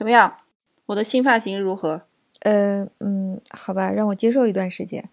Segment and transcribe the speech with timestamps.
[0.00, 0.34] 怎么样？
[0.86, 2.00] 我的新发型如何？
[2.40, 5.06] 呃嗯，好吧，让我接受一段时间。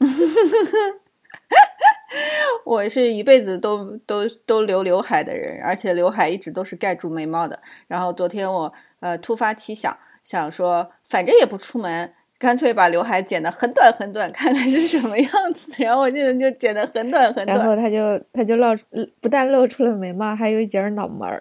[2.66, 7.62] 我是一辈子都都都留刘海的人，而且刘海一直都是盖住眉毛的。
[7.86, 15.80] 然后昨天我呃突发奇想，想说反正也不出门，干脆把刘海剪得很短很短，看看是什么样子。
[15.84, 18.76] 然后我现在就剪得很短很短，然后他就他就露
[19.20, 21.40] 不但露出了眉毛，还有一截脑门儿，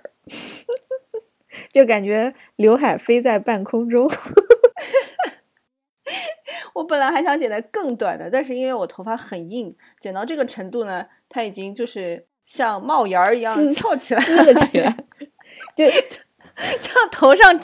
[1.71, 4.09] 就感觉刘海飞在半空中。
[6.73, 14.89] 我本来还想剪得更短的，但是因为我头发很硬，剪到这个程度呢，它已经就是像帽檐儿一样翘起来了起来，
[15.75, 17.59] 就像头上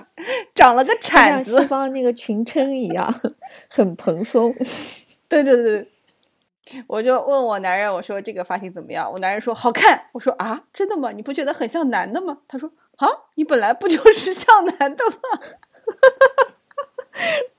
[0.54, 3.14] 长了个铲子，像西方那个裙撑一样，
[3.70, 4.54] 很蓬松。
[5.30, 5.88] 对对对，
[6.88, 9.10] 我就问我男人，我说这个发型怎么样？
[9.12, 10.10] 我男人说好看。
[10.12, 11.12] 我说啊，真的吗？
[11.12, 12.40] 你不觉得很像男的吗？
[12.48, 15.18] 他说啊，你本来不就是向南的吗？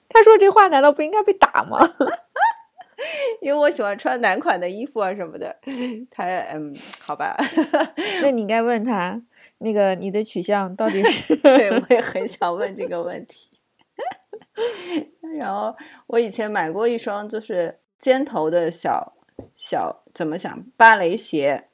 [0.08, 1.78] 他说这话难道不应该被打吗？
[3.40, 5.56] 因为我喜欢穿男款的衣服啊什么的。
[6.10, 7.36] 他嗯，好吧。
[8.22, 9.20] 那你应该问他，
[9.58, 11.36] 那个你的取向到底是？
[11.42, 13.50] 对，我也很想问这个问题。
[15.38, 15.76] 然后
[16.08, 19.12] 我以前买过一双就是尖头的小
[19.54, 21.68] 小怎么想芭蕾鞋，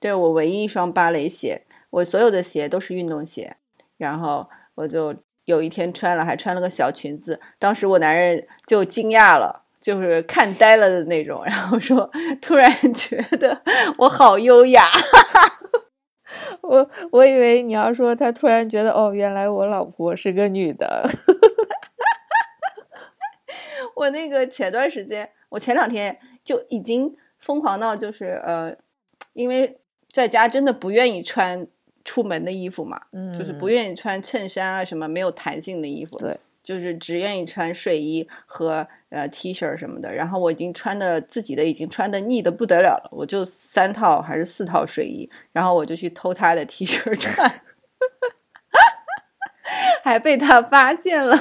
[0.00, 1.66] 对我唯一一双芭蕾鞋。
[1.92, 3.56] 我所有的鞋都是运动鞋，
[3.96, 5.14] 然后我就。
[5.46, 12.08] 有一天穿了，还穿了个小裙子，当时我男人就惊讶了，就是看呆了的那种，然后说
[12.40, 13.60] ：“突然 觉得
[13.98, 14.84] 我好优雅。
[16.62, 21.10] ”我我以为你要说他突然觉得哦，原来我老婆是个女的。
[23.96, 28.76] 我那个前段时间，我前两天就已经疯狂到就是呃，
[29.32, 29.80] 因为
[30.12, 31.66] 在家真的不愿意穿。
[32.04, 40.12] 出门的衣服嘛，嗯，就是不愿意穿衬衫啊什么没有弹性的衣服，对，就是只愿意穿睡衣和呃 T 恤什么的。
[40.14, 47.62] 然后我已经穿的自己的已经穿的腻的不得了了，我就三套还是四套睡衣，然后我就去偷他的 T 恤穿，
[50.02, 51.36] 还被他发现了。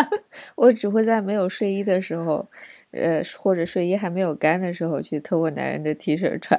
[0.56, 2.48] 我只会在没有睡衣的时候，
[2.90, 6.58] 呃，或者睡衣还没有干的时候去偷我男人的 T 恤穿。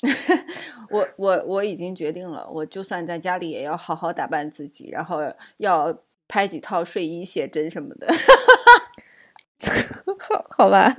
[0.90, 5.20] 我我我已经决定了，我就算在家里也要好好打扮自己，然后
[5.56, 8.06] 要拍几套睡衣写真什么的。
[10.20, 10.94] 好好吧，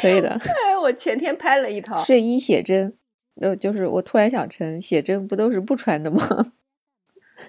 [0.00, 0.28] 可以的。
[0.64, 2.96] 哎，我前天拍了一套睡衣写真，
[3.40, 6.52] 呃，就是我突然想成写真，不都是不穿的吗？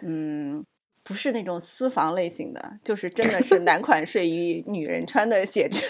[0.01, 0.65] 嗯，
[1.03, 5.81] 不是那种私房类型的，就是真的是男款睡衣，女人穿的写真。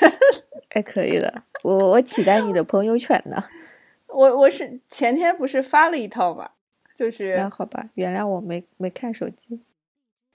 [0.69, 3.41] 哎，可以的，我我期待你的朋友圈呢。
[4.13, 6.51] 我我是前天不是发了一套嘛，
[6.95, 9.61] 就是那好吧，原谅我没没看手机。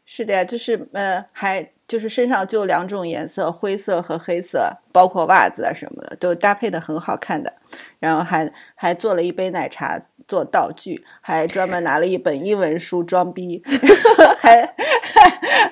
[0.05, 7.53] 是的呀，就是呃，还就是身上就两种颜色，灰色和黑色，包括袜子啊什么的，都搭配的很好看的。
[7.99, 13.63] 然后还还做了一杯奶茶做道具，还专门拿了一本英文书装逼，
[14.41, 14.75] 还。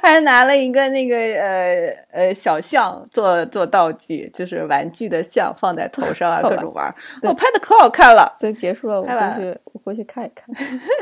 [0.00, 6.94] 还拿了一个那个呃呃小象做做道具，就是玩具的象放在头上啊，各种玩。
[7.22, 10.46] 我拍的可好看了，等结束了，我回去我回去看一看。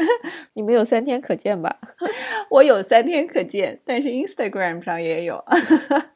[0.55, 1.77] 你们有三天可见吧？
[2.49, 5.45] 我有三天可见，但是 Instagram 上也有，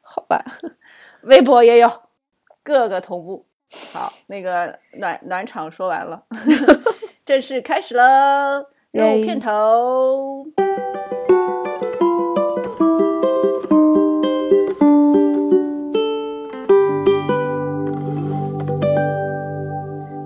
[0.01, 0.45] 好吧，
[1.23, 1.91] 微博也有，
[2.63, 3.47] 各个同步。
[3.93, 6.23] 好，那个暖暖场说完了，
[7.27, 10.47] 正式开始了，有片头。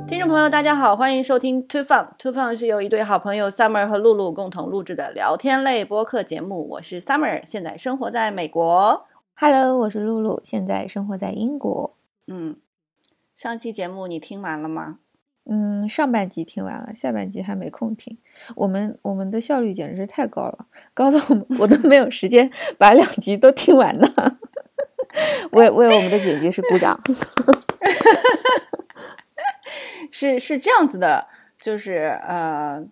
[0.07, 2.09] 听众朋友，大家好，欢迎收听 Two Fun。
[2.19, 6.69] Two Fun 是由一对好朋友 Summer 和露露共同录制的聊天类播客节目。
[6.69, 9.07] 我是 Summer，现在生活在美国。
[9.37, 11.97] Hello，我是露露，现在生活在英国。
[12.27, 12.57] 嗯，
[13.35, 14.99] 上期节目你听完了吗？
[15.45, 18.19] 嗯，上半集听完了，下半集还没空听。
[18.55, 24.07] 我们我们的效率简直是太高了，高到我 我都没有时间把两集都听完呢。
[25.53, 26.99] 为为我们的剪辑师鼓掌。
[30.13, 31.27] 是是这样子的，
[31.61, 32.85] 就是呃，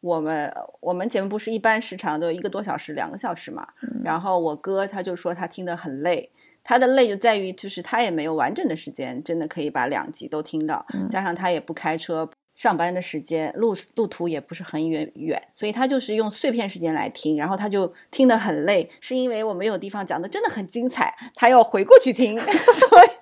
[0.00, 3.68] 我们我们节目不是一般时长都一个多小时、两个小时嘛？
[4.02, 6.30] 然后我哥他就说他听得很累，
[6.64, 23.21] 他的累就在于就是他也没有完整的时间，真的可以把两集都听到，加上他也不开车上班的时间，路路途也不是很远远，所以他就是用碎片时间来听，然后他就听得很累，是因为我没有地方讲的真的很精彩，他要回过去听， 所以。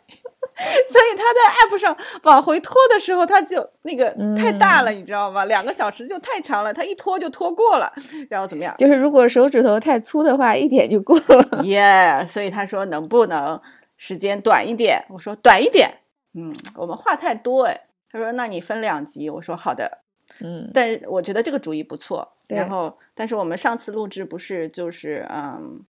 [0.90, 5.44] 所以他在 App 上往回拖的时候，他就那个太大了，你知道吗？
[5.46, 7.92] 两个小时就太长了，他一拖就拖过了，
[8.28, 8.74] 然后怎么样？
[8.78, 11.62] 就是如果手指头太粗的话，一点就过了。
[11.64, 13.60] 耶，所以他说能不能
[13.96, 15.04] 时间短一点？
[15.08, 15.90] 我说短一点。
[16.34, 17.80] 嗯，我们话太多哎。
[18.12, 19.30] 他说那你分两集。
[19.30, 19.98] 我说好的。
[20.40, 22.36] 嗯，但我觉得这个主意不错。
[22.48, 25.80] 然后，但是我们上次录制不是就是嗯，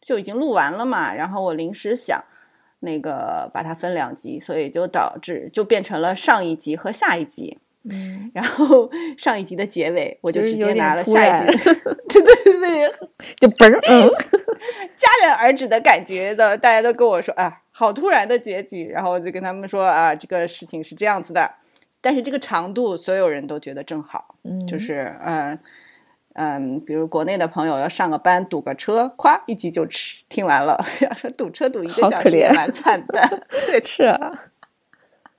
[0.00, 1.14] 就已经录完了嘛？
[1.14, 2.22] 然后我临时想。
[2.82, 7.58] 那个把它分两集，所以就导致就变成了上一集和下一集。
[7.90, 8.88] 嗯，然后
[9.18, 11.58] 上一集的结尾，我就直接拿了下一集。
[12.08, 12.92] 对对对对，
[13.40, 18.86] 就嘣儿， 嗯，戛然而止的感觉的，大家都跟我说啊，好突然的结局。
[18.88, 21.50] 然后我就跟他们说啊，这个事情是这样子的，
[22.00, 25.58] 但是这个长度，所有人都觉得正好，嗯，就是嗯。
[26.34, 30.82] 嗯，比如国内的朋友要上个班堵个车，咵一集就吃听完了。
[31.02, 34.30] 要说堵车堵一个小时也蛮惨的，对， 是啊。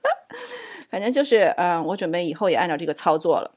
[0.90, 3.50] 反正就是，嗯，我准备以后也按照这个操作了，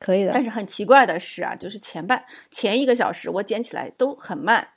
[0.00, 0.32] 可以的。
[0.32, 4.68] 但是很奇怪的是啊，就是前半前一个小时我剪起来都很慢，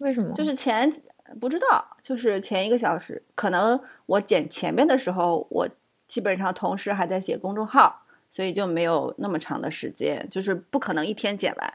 [0.00, 0.32] 为什么？
[0.32, 0.92] 就是前
[1.40, 5.68] 不知道，就是前一个小时，可能我剪前面的时候，我
[6.08, 8.01] 基本上同时还在写公众号。
[8.32, 11.74] 所以就没有那么长的时间，就是不可能一天剪完。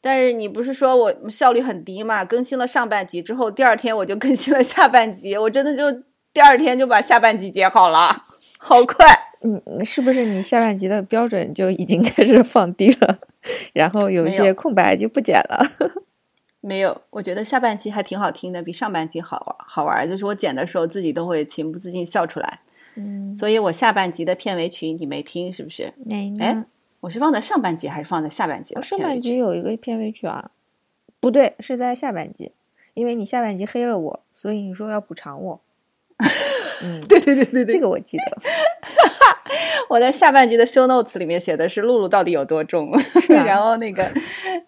[0.00, 2.24] 但是你不是说我效率很低嘛？
[2.24, 5.90] 更新了上半集之后，第二天我就更新了下半集，我真的就
[6.32, 8.24] 第二天就把下半集剪好了，
[8.56, 9.04] 好快。
[9.40, 13.18] 嗯，是不是你下半集的标准就已经开始放低了？
[13.72, 15.66] 然后有一些空白就不剪了？
[16.62, 20.08] 没有，我觉得下半集还挺好听的，比上半集好玩好玩。
[20.08, 22.60] 就是我剪的时候自己都会情不自禁笑出来。
[22.96, 25.92] 嗯，所以我下半集的片尾曲你没听是不是？
[26.10, 26.64] 哎，
[27.00, 28.74] 我是放在上半集还是放在下半集？
[28.82, 30.50] 上半集有一个片尾曲啊，
[31.20, 32.52] 不对，是在下半集，
[32.94, 35.60] 因为你下半集黑了我，所以你说要补偿我。
[36.82, 38.24] 嗯，对对对对对，这个我记得。
[39.88, 42.90] 我在下半集的 show notes 里面写的是露露到底有多重，
[43.28, 44.10] 然后那个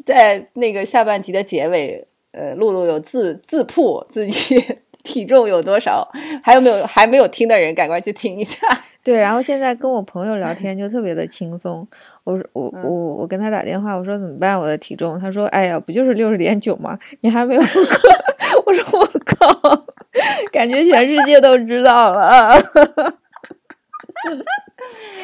[0.07, 4.63] 在那个下半集的结尾，呃，露露有自自曝自己。
[5.09, 6.07] 体重有多少？
[6.45, 8.59] 还有没有还没有听的人，赶快去听一下。
[9.03, 11.89] 对，然后现在跟我朋友聊天就特别的轻松。
[12.25, 14.61] 我说我我我跟他打电话，我说怎么办？
[14.61, 15.19] 我的体重？
[15.19, 16.99] 他说：“哎呀，不就是 六十点九吗？
[17.21, 17.69] 你还没有过。
[18.67, 19.87] ”我说：“我靠，
[20.53, 22.55] 感觉全世界都知道了。”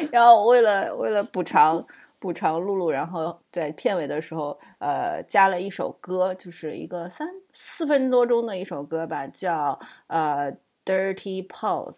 [0.09, 1.85] 然后为了为了补偿。
[2.25, 10.51] 补偿露露，然后在片尾的时候，呃，加了一首歌，就是一个三四分多钟的一首歌吧，叫呃
[10.83, 11.91] 《Dirty Pose》，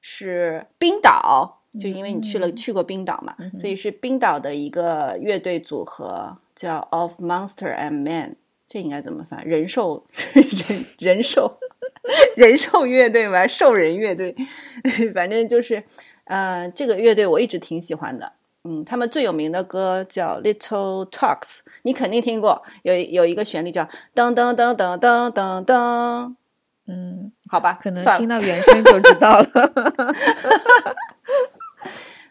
[0.00, 8.36] 是冰岛，就因为你去了去过冰岛嘛，所以是冰岛的一个乐队组合，叫 Of Monster and Man，
[8.66, 9.44] 这应该怎么翻？
[9.44, 11.58] 人兽 人人兽
[12.36, 14.34] 人兽乐队吧，兽人乐队，
[15.12, 15.84] 反正就是，
[16.24, 18.32] 呃，这个乐队我一直挺喜欢的。
[18.70, 21.40] 嗯，他们最有名的歌叫《Little Talks》，
[21.84, 22.62] 你肯定听过。
[22.82, 23.82] 有有一个旋律叫
[24.14, 26.34] 噔噔噔噔噔噔噔。
[26.86, 29.44] 嗯，好吧，可能听到原声就知道了。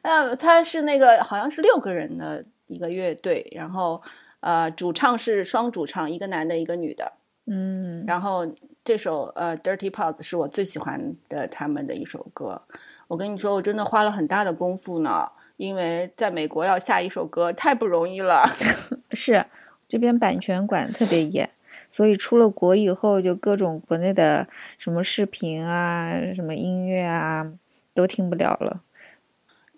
[0.04, 4.00] 呃，他是那个好像是六个人的一个乐队，然后
[4.42, 7.14] 呃，主唱是双主唱，一个男的，一个女的。
[7.48, 8.46] 嗯，然后
[8.86, 12.62] 这首呃《Dirty p o s 是我最喜欢的他们的一首歌。
[13.08, 15.28] 我跟你说，我真的花了很大的功夫呢。
[15.58, 18.48] 因为在美国要下一首歌太不容易了，
[19.12, 19.46] 是
[19.88, 21.50] 这边版权管特别严，
[21.90, 24.48] 所以出了国以后，就各种国内的
[24.78, 27.52] 什么视频啊、什么音乐啊
[27.96, 28.82] 都听不了了。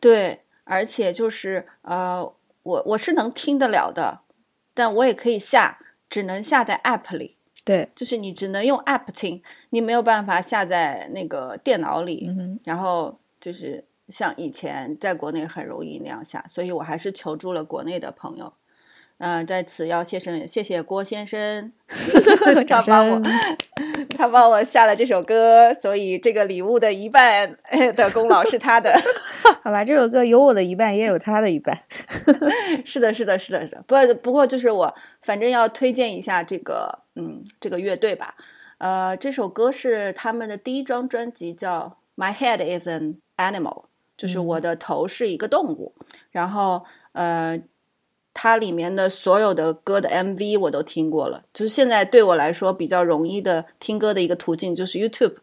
[0.01, 2.33] 对，而且就是呃，
[2.63, 4.19] 我我是能听得了的，
[4.73, 7.37] 但我也可以下，只能下在 App 里。
[7.63, 12.29] 对，就是你只能用 App 听，你没有办法下在那个电脑里。
[12.65, 13.85] 然后就是。
[14.09, 18.53] 像以前在国内很容易那样下，所以我还是求助了国内的朋友。
[19.19, 21.73] 嗯，在此要谢声谢谢郭先生，
[22.65, 23.21] 他帮我
[24.17, 27.53] 他帮我下了这首歌，所以这个礼物的一半
[27.97, 28.97] 的功劳是他的。
[29.61, 31.77] 好吧，这首歌有我的一半，也有他的一半。
[32.85, 33.83] 是的，是的，是的，是的。
[33.85, 38.35] 不不过就是我反正要推荐一下这个嗯这个乐队吧。
[38.77, 43.83] 呃，这首歌是他们的第一张专辑，叫《My Head Is an Animal》。
[44.19, 45.93] 就是我的头是一个动物，
[46.29, 46.83] 然后
[47.13, 47.57] 呃，
[48.33, 51.45] 它里面的所有的歌的 MV 我都听过了。
[51.53, 55.35] 就是现在对我来说比较容易的听歌的一个途径就是 YouTube，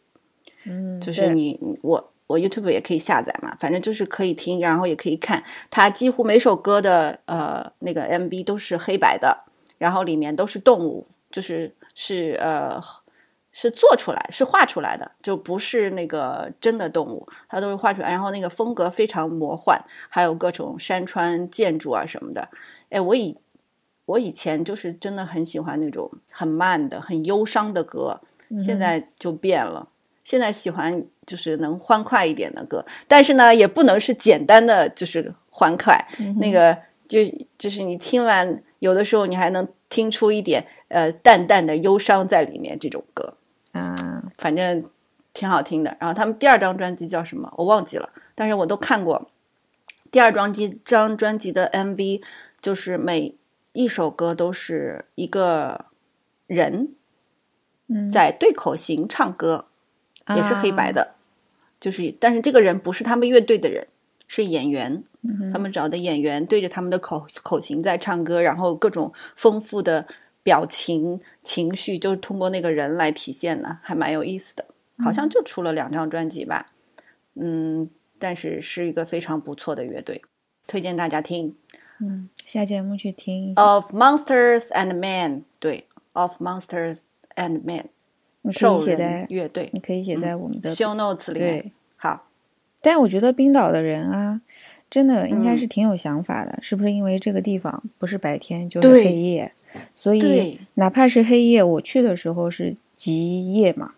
[0.65, 5.43] 嗯，就是你我我 YouTube 也可以下载嘛，反正就是可以听，然后也可以看。
[5.71, 9.45] 它几乎每首歌的呃那个 MV 都是黑白的，
[9.79, 12.79] 然后里面都是动物，就是是呃
[13.59, 18.11] 是做出来，是画出来的，就不是那个真的动物，它都是画出来。
[18.11, 22.47] 然后那个风格非常魔幻，还有各种山川建筑啊什么的。
[22.91, 23.35] 哎，我以
[24.05, 28.21] 我以前就是真的很喜欢那种很慢的、很忧伤的歌，
[28.63, 29.89] 现在就变了。
[30.23, 35.99] 现在喜欢就是能欢快一点的歌，但是呢，也不能是简单的就是欢快。
[36.41, 36.77] 那个
[37.09, 37.21] 就
[37.57, 42.79] 就是你听完，有的时候你还能听出一点呃淡淡的忧伤在里面。
[42.79, 43.33] 这种歌。
[43.77, 44.85] 啊，反正
[45.35, 45.97] 挺好听的。
[46.01, 47.53] 然后他们第二张专辑叫什么？
[47.57, 49.31] 我忘记了，但是我都看过。
[50.11, 52.23] 第二张辑张专辑的 MV
[52.61, 53.35] 就是每
[53.73, 55.87] 一首歌都是一个
[56.47, 56.95] 人
[58.11, 59.67] 在对口型唱歌，
[60.31, 61.15] 也是黑白的。
[61.79, 63.87] 就是但是这个人不是他们乐队的人，
[64.27, 65.05] 是演员。
[65.53, 70.07] 他们找的演员对着他们的口口型在唱歌，然后各种丰富的。
[70.47, 74.65] 表情、情绪就是通过那个人来体现的，还蛮有意思的。
[75.03, 76.67] 好像就出了两张专辑吧，
[77.35, 80.23] 嗯，但是是一个非常不错的乐队，
[80.69, 81.57] 推荐大家听。
[81.99, 83.53] 嗯，下节目去听。
[83.57, 87.01] Of Monsters and Men，对，Of Monsters
[87.35, 87.87] and Men，
[88.53, 91.73] 兽人乐队，你可以写在我们的 show notes 里面。
[91.97, 92.29] 好，
[92.81, 94.41] 但我觉得冰岛的人啊，
[94.89, 96.93] 真的应该是挺有想法的，是不是？
[96.93, 99.53] 因为这个地方不是白天就是黑夜。
[99.95, 103.93] 所以，哪怕是黑夜，我去的时候是极夜嘛，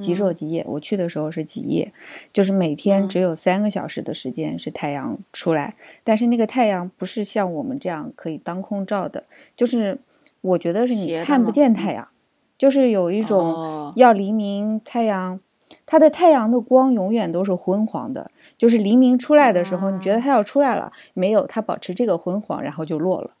[0.00, 0.64] 极昼极夜。
[0.68, 1.92] 我去的时候是极夜，
[2.32, 9.24] 就是每天只有三个小时的时间是太阳出来，但是那个太阳不是像我们这样可以当空照的，
[9.56, 9.98] 就是
[10.40, 12.08] 我觉得是你看不见太阳，
[12.56, 15.40] 就是有一种要黎明太阳，
[15.84, 23.32] 它的太阳的光永远都是昏黄的，就是黎明出来的时候，你觉得它要出来了，没有，它保持这个昏黄，然后就落了。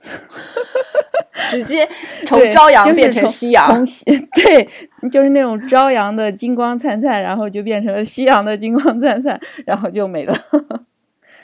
[1.48, 1.88] 直接
[2.26, 3.84] 从朝阳变成夕阳，
[4.34, 4.68] 对，
[5.10, 10.34] 就是那种朝阳的金光灿灿，然后就变成了夕阳的金光灿灿，然后就没了。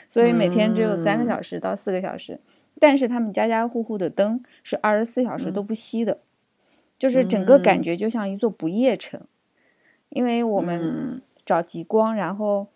[0.09, 2.39] 所以每天只有三个小时到四个小时，
[2.79, 6.19] 但是他们家家户户的灯是二十四小时都不熄的，
[6.99, 9.21] 就是整个感觉就像一座不夜城。
[10.09, 12.67] 因为我们找极光，然后。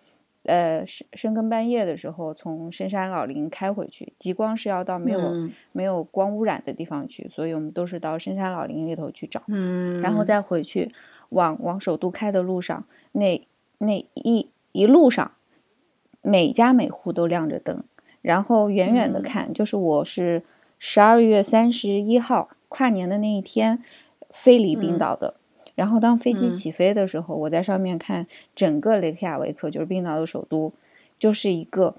[0.47, 10.23] 呃，深深更半夜的时候，从深山老林开回去，极光是要到没有没有光污染的地方去，所以我们都是到深山老林里头去找，嗯，然后。
[10.27, 10.91] 再回去，
[11.29, 15.31] 往往首都开的路上，那那一一路上，
[16.21, 17.81] 每家每户都亮着灯，
[18.21, 20.43] 然后远远的看，就是我是
[20.77, 23.81] 十二月三十一号跨年的那一天
[24.29, 25.35] 飞离冰岛的。
[25.77, 30.73] 然后当飞机起飞的时候，我在上面看整个雷克雅维克，就是冰岛的首都，
[31.19, 31.95] 就是一个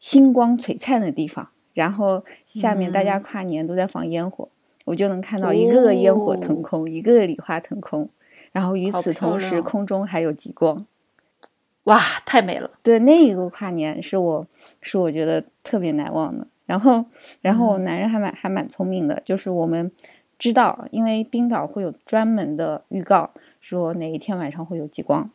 [0.00, 1.48] 星光璀璨的地方。
[1.72, 4.48] 然后下面大家跨年都在放烟火，
[4.84, 8.08] 我就能看到一个个烟火腾空，一个个礼花腾空。
[8.50, 10.84] 然后与此同时，空中还有极光，
[11.84, 12.68] 哇，太美了！
[12.82, 14.46] 对，那一个跨年是我
[14.82, 16.48] 是我觉得特别难忘的。
[16.66, 17.04] 然后，
[17.40, 19.92] 然后我男人还蛮还蛮聪明的，就是我们。
[20.40, 23.30] 知道，因为冰岛会有专门的预告，
[23.60, 25.30] 说哪一天晚上会有极光。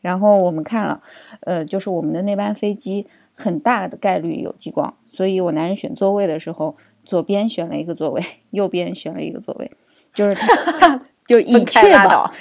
[0.00, 1.00] 然后我们看了，
[1.40, 9.70] 呃，就是我们的那班飞机很大的概率有极光，所以我男人选座位的时候，左边选了一个座位，右边选了一个座位，
[10.12, 12.32] 就是他 就以确保，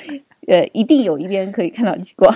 [0.47, 2.33] 呃，一定有一边可以看到极光。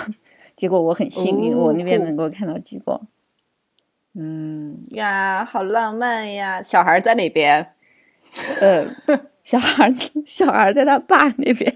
[0.55, 3.01] 结果我很幸运，我那边能够看到极光。
[4.13, 6.61] 嗯呀，好浪漫呀！
[6.61, 7.73] 小孩在哪边？
[8.61, 8.85] 呃。
[9.43, 9.91] 小孩，
[10.25, 11.75] 小孩在他爸那边，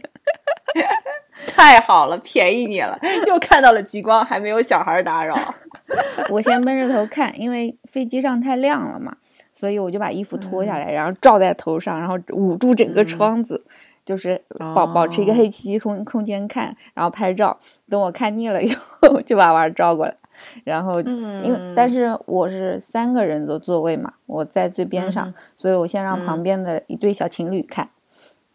[1.48, 5.36] 太好了，便宜你了，又看到了极光，还没有小孩打扰。
[6.30, 9.16] 我先闷着头看，因为飞机上太亮了嘛，
[9.54, 13.64] 所以我就把衣服脱下来，然后罩在头上，然后捂住整个窗子，
[14.06, 17.58] 就是保保持一个黑漆漆空空间看，然后拍照。
[17.90, 20.16] 等我看腻了以后， 就把娃招过来。
[20.64, 27.90] 然后，因为但是我是三个人的座位嘛，我在最边上，所以我先让旁边的一对小情侣看，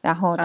[0.02, 0.37] 然后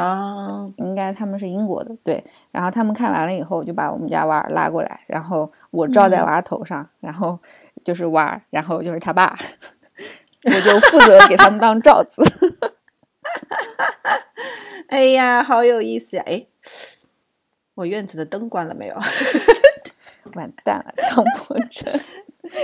[0.77, 7.37] 应该他们是英国的，对，然后他们看完了以后，就把我们家娃儿拉过来，然后我罩在娃头上，然后
[7.83, 9.37] 就是娃儿，然后就是他爸，
[10.47, 12.23] 我就负责给他们当罩子。
[14.89, 16.23] 哎呀，好有意思呀！
[16.25, 16.47] 哎，
[17.75, 18.95] 我院子的灯关了没有？
[20.33, 21.93] 完蛋了，强迫症！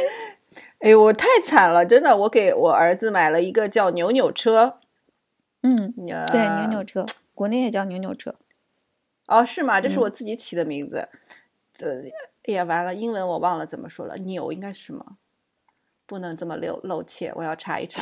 [0.80, 2.16] 哎我太惨了，真的。
[2.18, 4.80] 我给我儿子买了一个叫扭扭车。
[5.64, 8.36] 嗯，对，扭扭车，国内也叫扭扭车。
[9.28, 9.80] 哦，是吗？
[9.80, 11.08] 这是我自己起的名字。
[11.74, 12.12] 这，
[12.46, 14.16] 哎呀，完了，英文我忘了怎么说了。
[14.18, 15.18] 扭应该是什么？
[16.08, 18.02] 不能这么露露怯，我要查一查。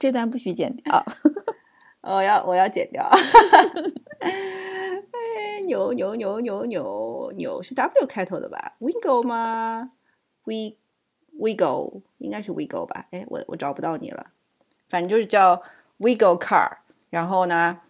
[0.00, 1.04] 这段不许剪掉。
[2.00, 3.08] 我 要，我要剪掉。
[5.66, 9.92] 扭扭扭扭扭扭是 W 开头的吧？Wiggle 吗
[10.44, 10.76] ？We
[11.38, 13.06] Wiggle 应该是 Wiggle 吧？
[13.10, 14.28] 哎，我我找不到你了，
[14.88, 15.62] 反正就是叫
[15.98, 16.78] Wiggle car。
[17.10, 17.80] 然后呢，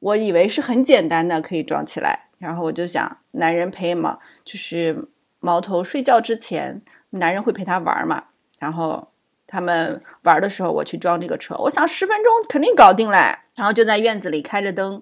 [0.00, 2.28] 我以为是很简单的，可以装起来。
[2.38, 5.08] 然后我就想，男人陪毛就是
[5.38, 8.24] 毛头睡觉之前，男人会陪他玩嘛。
[8.58, 9.12] 然后
[9.54, 11.54] 他们玩的时候，我去装这个车。
[11.56, 13.16] 我想十分钟肯定搞定嘞。
[13.54, 15.00] 然后就在院子里开着灯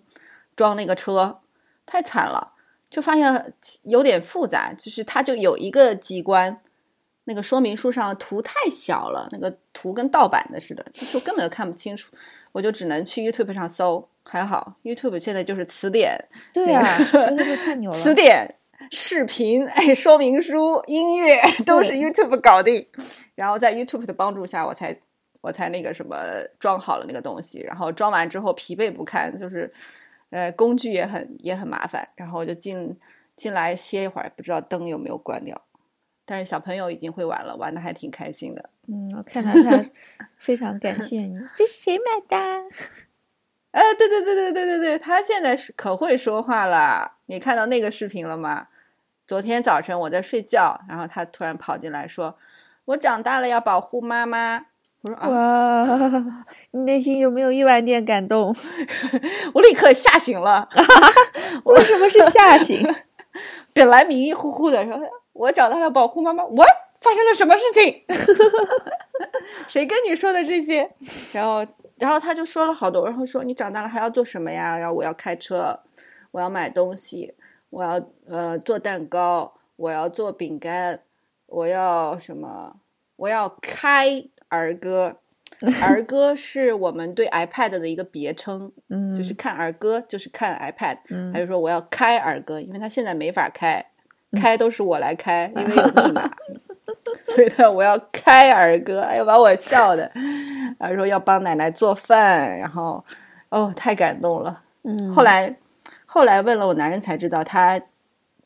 [0.55, 1.41] 装那个车，
[1.87, 2.53] 太惨了，
[2.91, 3.55] 就发现
[3.85, 4.75] 有点复杂。
[4.75, 6.61] 就是它就有一个机关，
[7.25, 12.13] 那个说明书上图太小了，那个图跟盗版的似的，其实我根本都看不清楚。
[12.53, 18.57] 我就只能去 YouTube 上搜，还好 YouTube 现在就是词典，对呀，YouTube 太牛了， 词典、
[18.93, 22.87] 视频、 哎，说明书、音乐都是 YouTube 搞定。
[23.35, 24.97] 然后在 YouTube 的帮助下，我才
[25.41, 26.17] 我才那个什么
[26.61, 27.61] 装好了那个东西。
[27.61, 29.73] 然后装完之后疲惫不堪，就是
[30.31, 32.07] 呃工具也很也很麻烦。
[32.15, 32.95] 然后我就进
[33.35, 35.61] 进来歇一会儿，不知道灯有没有关掉。
[36.25, 38.71] 但是小朋友已经会玩了，玩的还挺开心的。
[38.89, 39.83] 嗯，我看到他
[40.39, 41.35] 非常感谢你。
[41.57, 42.37] 这是谁买的？
[43.73, 47.17] 哎，对对对对对对对，他现在是可会说话了。
[47.27, 48.69] 你看到那个视频了吗？
[49.27, 52.37] 昨天早晨我在睡觉，然后他突然跑进来说
[52.87, 54.67] ：“我长大了要保护妈妈。”
[55.03, 58.55] 我说：“啊， 你内心有没有一万点感动？”
[59.55, 60.69] 我立刻吓醒了。
[61.65, 62.87] 为什么是吓醒？
[63.73, 65.01] 本来迷迷糊糊的说
[65.33, 66.65] ：“我长大了保护妈妈。”我。
[67.03, 68.05] 发生了什么事情？
[69.67, 70.89] 谁跟你说的这些？
[71.33, 71.67] 然后，
[71.99, 74.79] 然后他就说了好多，然后说你长大了还要做什么呀？
[74.79, 75.81] 然后我要开车，
[76.31, 77.35] 我要买东西，
[77.73, 77.99] 我要
[78.29, 81.01] 呃做蛋糕，我要做饼干，
[81.47, 82.77] 我要什么？
[83.17, 85.17] 我要开儿歌。
[85.81, 90.99] 儿歌是我们对 iPad 的一个别称，嗯，就是看儿歌，就是看 iPad。
[91.33, 93.85] 他就说我要开儿歌，因为他现在没法开，
[94.33, 96.29] 开都是我来开，因为有密码。
[97.25, 100.11] 所以他我要开儿歌，哎呦把我笑的，
[100.79, 103.03] 然后说要帮奶奶做饭，然后
[103.49, 104.63] 哦太感动了。
[104.83, 105.57] 嗯，后来
[106.13, 107.81] 后来问了我男人才知道，他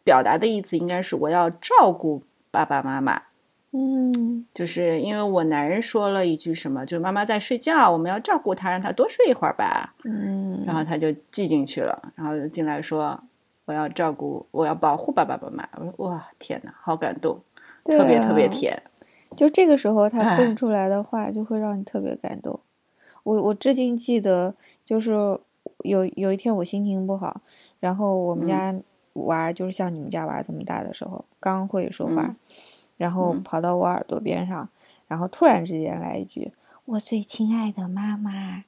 [0.05, 3.23] 表达的意思应该是我要照顾爸爸妈妈。
[3.73, 9.97] 嗯，就是因为我男人说了一句什么，就妈妈在睡觉，我们要照顾她，让她多睡一会儿吧。
[10.05, 13.21] 嗯，然后他就记进去了，然后就进来说
[13.65, 15.69] 我要照顾，我要保护爸爸妈妈。
[15.75, 17.41] 我说哇天哪，好感动。
[17.83, 18.81] 特别特别甜，
[19.37, 22.61] 就这个时候他蹦出来的话，就会让你特别感动。
[23.25, 25.13] 我我至今记得，就是
[25.85, 27.43] 有有一天我心情不好，
[27.87, 28.75] 然后我们家
[29.13, 32.35] 娃就是像你们家娃这么大的时候，刚会说话，
[32.97, 34.69] 然后跑到我耳朵边上，
[35.07, 36.51] 然后突然之间来一句
[36.85, 38.65] “我最亲爱的妈妈”，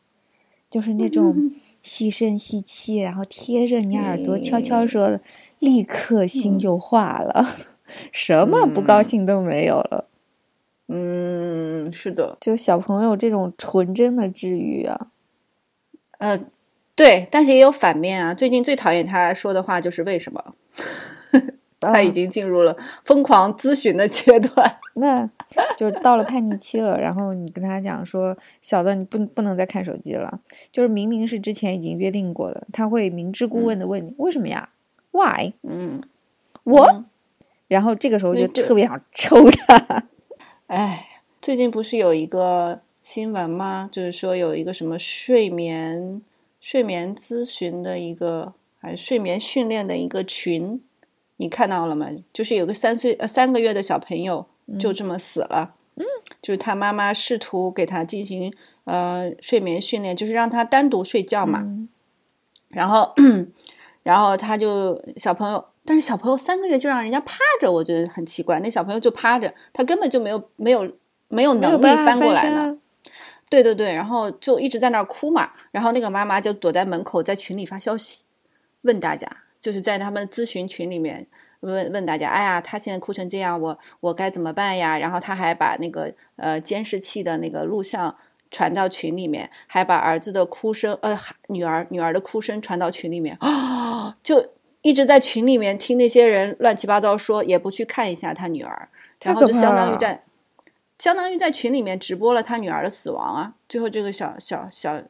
[0.70, 1.50] 就是那种
[1.82, 5.20] 细声细气，然后贴着你耳朵悄悄说的，
[5.58, 7.44] 立刻心就化了。
[8.12, 10.04] 什么不高兴都没有了，
[10.86, 15.10] 嗯，是的，就小朋友这种纯真的治愈啊，
[16.18, 16.38] 呃，
[16.98, 18.34] 对，但是也有反面啊。
[18.34, 20.54] 最近最讨厌他说的话就是为什么，
[21.78, 25.30] 他已经进入了疯狂咨询的阶段， 那
[25.76, 26.98] 就是到了叛逆期了。
[26.98, 30.40] 然后你跟他讲说，小的你不不能再看手机了，
[30.72, 34.70] 就是明明是之前已经约定过的，他会明知故问的问你为什么呀
[35.12, 35.52] ？Why？
[35.62, 36.02] 嗯，
[36.64, 37.04] 我。
[37.68, 40.04] 然后这个时候就特别想抽他。
[40.66, 41.06] 哎，
[41.40, 43.88] 最近不是有一个新闻吗？
[43.92, 46.20] 就是说有一个什么睡眠
[46.60, 50.82] 睡眠咨询的一个，还是睡眠训练的一个群，
[51.36, 52.08] 你看到了吗？
[52.32, 54.46] 就是有个三岁呃三个月的小朋友
[54.78, 55.74] 就这么死了。
[55.96, 56.04] 嗯，
[56.40, 58.52] 就是他妈妈试图给他进行
[58.84, 61.64] 呃睡眠训练，就是让他单独睡觉嘛。
[62.68, 63.14] 然后，
[64.02, 65.64] 然后他就小朋友。
[65.84, 68.60] 但是小朋友三个月就让人家趴着，我觉得很奇怪。
[68.60, 70.86] 那小朋友就趴着，他根本就没有没有
[71.28, 72.76] 没有能力翻过来呢。
[73.50, 75.50] 对对对，然后就一直在那儿哭嘛。
[75.70, 78.24] 然后那个妈妈就躲在门口，在群里发消息，
[78.82, 79.26] 问大家，
[79.60, 81.26] 就是在他们咨询群里面
[81.60, 88.16] 问问大家：“哎呀，他现在哭成这样，我我该怎么办呀？”然后他还把那个呃监视器的那个录像
[88.50, 94.52] 传到群里面，还把儿子的哭声呃女儿女儿的哭声传到群里面啊， 就。
[94.82, 98.88] 一直在群里面听那些人乱七八糟说，也不去看一下他女儿，
[99.20, 100.22] 然后就相当于在，
[100.98, 103.54] 相当于在群里面直播了他女儿的死亡啊！
[103.68, 105.02] 最后这个小小小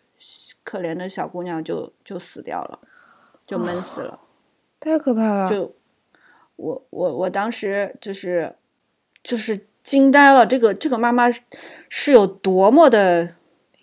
[0.62, 2.79] 可怜的小姑娘就就死掉了，
[3.46, 4.20] 就闷死了，
[4.79, 5.51] 太可怕了！
[5.51, 5.74] 就
[6.57, 8.55] 我我我当时就是
[9.22, 11.24] 就是惊呆了，这个这个妈妈
[11.88, 13.35] 是有多么的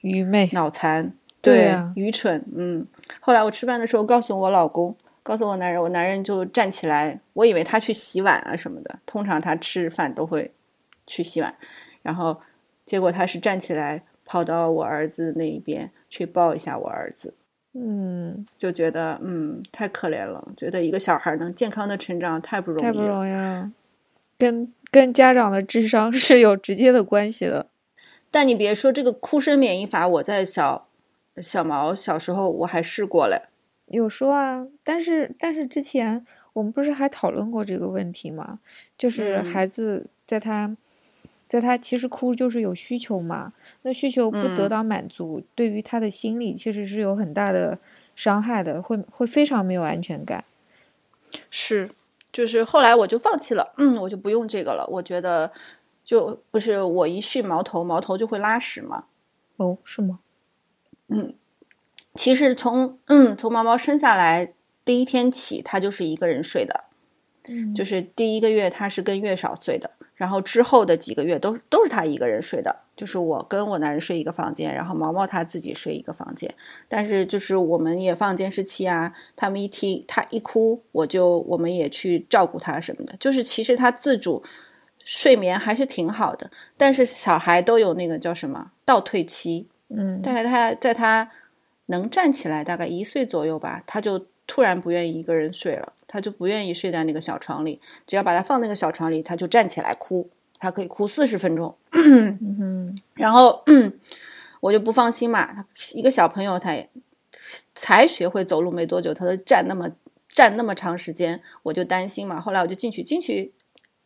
[0.01, 2.45] 愚昧、脑残，对，愚蠢。
[2.55, 2.85] 嗯，
[3.19, 4.95] 后来我吃饭的时候告诉我老公。
[5.23, 10.53] 告诉我男人，我男人就站起来，我以为他去洗碗啊什么的，通常他吃饭都会
[11.07, 11.55] 去洗碗，
[12.05, 12.39] 然后
[12.85, 17.33] 结果他是站起来跑到我儿子那一边去抱一下我儿子，
[17.73, 23.71] 嗯，就觉得嗯太可怜了，觉得一个小孩能健康的成长太不容易，太不容易了，
[24.37, 27.65] 跟跟家长的智商 是有直接的关系的。
[28.29, 30.87] 但你别说这个哭声免疫法，我在小
[31.41, 33.41] 小毛小时候我还试过嘞。
[33.87, 38.59] 有说啊，但是但是之前我们不是还讨论过这个问题吗？
[38.97, 40.75] 就是孩子在他，
[41.55, 47.79] 在他其实哭就是有需求嘛，那需求不得到满足，对于他的心理其实是有很大的
[48.13, 50.43] 伤害的，会会非常没有安全感。
[51.49, 51.89] 是，
[52.33, 54.85] 就是后来我就放弃了，嗯，我就不用这个了。
[54.89, 55.49] 我觉得
[56.03, 59.05] 就不是我一训毛头，毛头就会拉屎嘛。
[59.55, 60.19] 哦，是吗？
[61.07, 61.33] 嗯。
[62.15, 66.85] 其实从嗯从毛毛生下来第一天起，他就是一个人睡的，
[67.73, 76.53] 就是第一个月他是跟月嫂睡的，然后之后的几个月都都是他一个人睡的，就是我跟我男人睡一个房间，然后毛毛他自己睡一个房间，
[76.87, 84.43] 但是就是我们也放监视器啊，他们一听他一哭，我就我们也去照顾他什么的，就是其实他自主
[85.03, 91.31] 睡眠还是挺好的，但是小孩都有那个叫什么倒退期，嗯，大概他在他。
[91.87, 97.81] 能站起来，大概一岁左右吧，他就突然不愿意一个人睡了，他就不愿意睡在那个小床里。
[98.05, 101.75] 只要把他放那个小床里，他就站起来哭，他可以哭四十分钟。
[103.13, 103.63] 然后
[104.61, 106.89] 我就不放心嘛，一个小朋友他也
[107.73, 109.89] 才学会走路没多久，他都站那么
[110.27, 112.39] 站那么长时间，我就担心嘛。
[112.39, 113.53] 后来我就进去，进去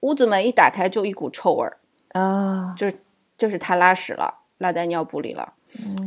[0.02, 1.78] 屋子门一打开就一股臭味儿
[2.14, 2.96] 啊，就是
[3.38, 5.54] 就是他拉屎了，拉在尿布里了。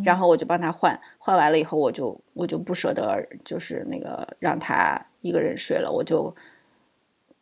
[0.04, 5.90] 然后我就帮他换，换完了以后，我就我就不舍得，就是那个让他一个人睡了。
[5.90, 6.36] 我就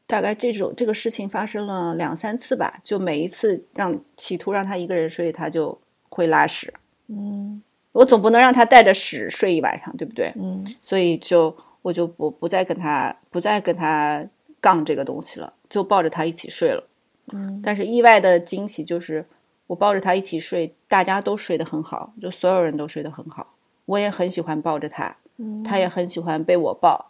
[0.06, 5.76] 大概这种这个事情发生了两三次吧，就每一次让企图让他一个人睡，他就
[6.08, 6.72] 会拉屎。
[7.08, 10.32] 嗯，我总不能让他带着屎睡一晚上，对不对？
[10.36, 14.24] 嗯，所以就我就不不再跟他不再跟他
[14.60, 16.88] 杠这个东西了，就抱着他一起睡了。
[17.32, 19.26] 嗯，但是意外的惊喜就是。
[19.70, 23.54] 我抱着他一起睡，大家都睡得很好，就所有人都睡得很好。
[23.84, 25.16] 我也很喜欢抱着他，
[25.64, 27.09] 他也很喜欢被我抱。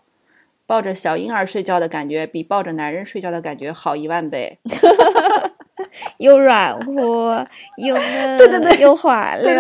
[0.71, 4.57] 抱着小婴儿睡觉的感觉，比抱着男人睡觉的感觉好一万倍。
[6.19, 7.45] 又软和
[7.77, 9.53] 又嫩，对对对，又滑溜，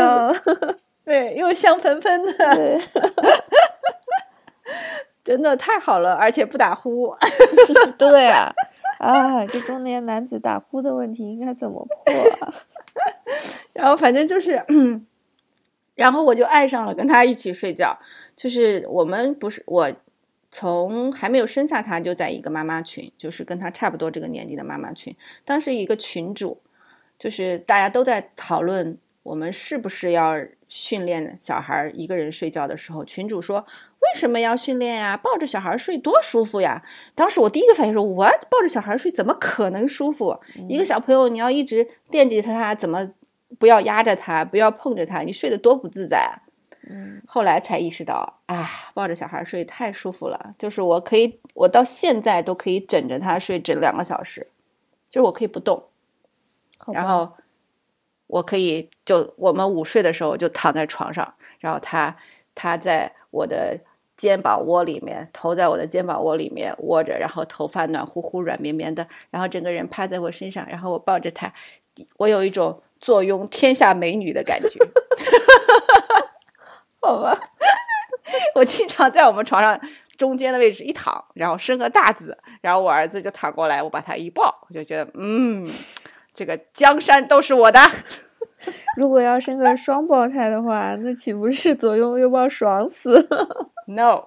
[1.04, 2.80] 对，又香喷喷的，
[5.24, 7.12] 真的太好了，而且不打呼。
[7.98, 8.52] 对啊，
[9.00, 12.14] 啊，这中年男子打呼的问题应该怎么破？
[13.72, 14.64] 然后反正就是，
[15.96, 17.98] 然后我就爱上了跟他一起睡觉。
[18.36, 19.92] 就是我们不是我
[20.52, 25.14] 从还没有生下他就在一个妈妈群，就是跟他差不多这个年纪的妈妈群。
[25.44, 26.60] 当时一个群主，
[27.18, 30.36] 就是大家都在讨论我们是不是要
[30.68, 33.60] 训练小孩一个人睡觉的时候，群主说
[34.00, 35.16] 为什么要训练呀？
[35.16, 36.82] 抱着小孩睡多舒服呀！
[37.14, 40.40] 当时我第一个反应说，我抱着小孩睡怎么可能舒服？
[40.68, 43.12] 一个小朋友你要一直惦记他，他怎么？
[43.58, 46.38] 不要压着他，不要碰着他，你睡得多不自在啊！
[46.92, 50.56] 嗯，后来才意识到啊，抱着小孩睡太舒服了。
[50.58, 54.48] 就是我可以，我到现在都可以枕着他睡整两个小时，
[55.08, 55.84] 就是我可以不动，
[56.92, 57.32] 然后
[58.26, 62.16] 我可以就我们午睡的时候就躺在床上，然后他
[62.56, 63.78] 他在我的
[64.16, 71.54] 肩膀窝里面，头在我的肩膀窝里面窝着，然后头发暖乎乎、软绵绵的，然后整个人趴在我身上，然后我抱着他，
[72.16, 72.82] 我有一种。
[73.02, 74.78] 坐拥天下美女的感觉，
[77.02, 77.38] 好吧。
[78.54, 79.80] 我经常在我们床上
[80.16, 85.66] 中间的位置一躺，然后生个大字，然后我儿子就躺过来，我把他一抱，我就觉得，嗯，
[86.34, 87.80] 这个江山都是我的。
[88.96, 93.26] 如果要生个双胞胎的话，那岂不是左拥右抱爽死
[93.86, 94.26] ？No。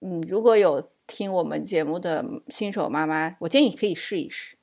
[0.00, 4.56] 嗯，如果有听我们节目的新手妈妈，我建议可以试一试。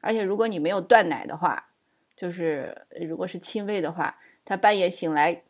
[0.00, 1.68] 而且如果你没有断奶的话，
[2.16, 5.44] 就是如果是亲喂的话，他半夜醒来，嘿，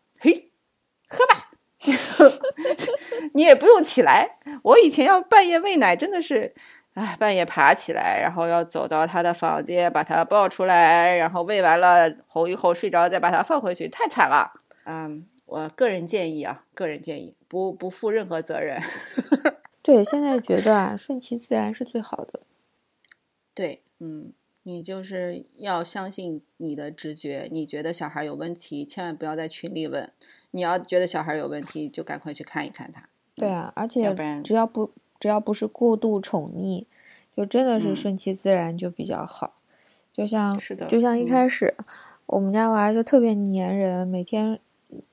[1.11, 1.51] 喝吧，
[3.35, 4.39] 你也不用起来。
[4.63, 6.55] 我以前要半夜喂奶，真的是，
[6.95, 14.53] 哎，半夜爬起来，然后要走到他的房间，把他抱出来，然后喂完了哄一哄睡着，再把他放回去，太惨了。
[14.85, 18.81] 嗯，我个人建议啊，个人建议，不不负任何责任。
[19.83, 22.41] 对，现在觉得啊，顺其自然是最好的。
[23.53, 24.33] 对，嗯。
[24.63, 30.13] 你就是要相信你的直觉，你觉得小孩有问题，千万不要在群里问。
[30.53, 33.09] 你要觉得小孩有问题，就赶快去看一看他。
[33.35, 36.85] 对啊，而要且不然只要不只要不是过度宠溺，
[37.37, 39.55] 就真的是嗯顺其自然就比较好。
[40.13, 41.75] 就像是的就像一嗯开始、
[42.27, 44.61] 我们家娃儿就特别粘人，每天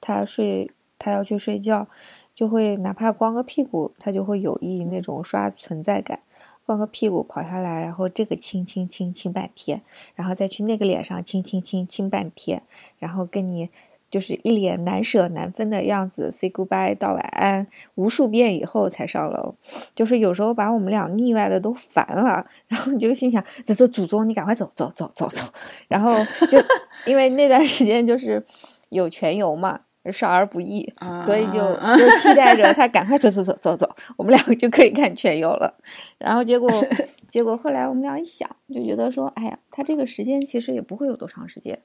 [0.02, 1.88] 他睡他要去睡觉，
[2.34, 6.20] 就会哪怕光个屁股，他就会有意那种刷存在感。
[6.68, 9.82] 光个屁股跑下来，然后这个亲亲亲亲半天，
[10.16, 12.62] 然后再去那个脸上亲亲亲亲半天，
[13.00, 13.70] 然后跟你
[14.10, 19.56] 就是一脸难舍难分的样子，say goodbye 道晚安无数遍以后才上楼，
[19.96, 25.42] 就是有时候把我们俩腻歪的都烦了，然后你就心想，这这祖宗你赶快走走走走走，
[25.88, 26.14] 然后
[26.52, 26.58] 就
[27.10, 28.46] 因为那段时间就是
[28.90, 29.80] 有全游嘛。
[30.12, 30.92] 少儿不宜，
[31.26, 35.74] 所以就啊就期待着他赶快走走走走走，我们两个就可以看全游了。
[36.18, 36.70] 然后结果
[37.28, 41.80] 结果后来我们俩一想，就觉得说，哎呀，他这个时间其实也不会有多长时间，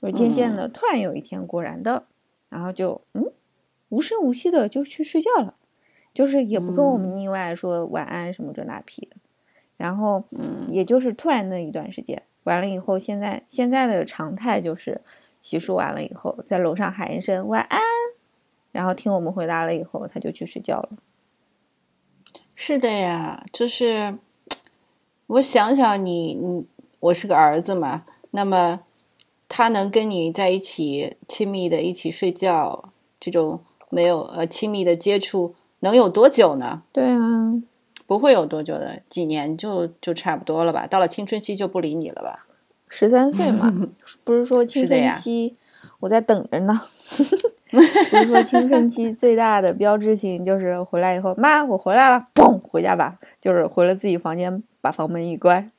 [0.00, 2.04] 就是渐渐的，突然有一天，果然的，
[2.48, 3.24] 然后就嗯，
[3.88, 5.54] 无声无息的就去睡觉了，
[6.14, 9.16] 就是也不跟我们腻歪说晚安什么这那批的，
[9.76, 10.66] 然后嗯。
[10.68, 15.02] 也就是突然的一段时间，完了以后，现在现在的常态就是
[15.42, 17.80] 洗漱完了以后，在楼上喊一声晚安，
[18.70, 20.88] 然后听我们回答了以后，他就去睡觉了。
[22.54, 24.18] 是的呀，就是
[25.26, 26.64] 我想想你，你
[27.00, 28.80] 我是个儿子嘛，那么
[29.48, 36.84] 他能跟你在一起亲密的一起睡觉，这种没有呃亲密的接触，能有多久呢？
[36.92, 37.60] 对啊，
[38.06, 40.86] 不会有多久的，几年就就差不多了吧？
[40.86, 42.46] 到了青春期就不理你了吧？
[42.94, 43.72] 十三岁嘛，
[44.22, 45.56] 不是说青春期
[46.00, 46.78] 我在等着呢。
[47.72, 55.72] 不是说青春期最大的标志性就是回来以后，妈，我回来了，嘣，回家吧，就是回了自己房间，把房门一关，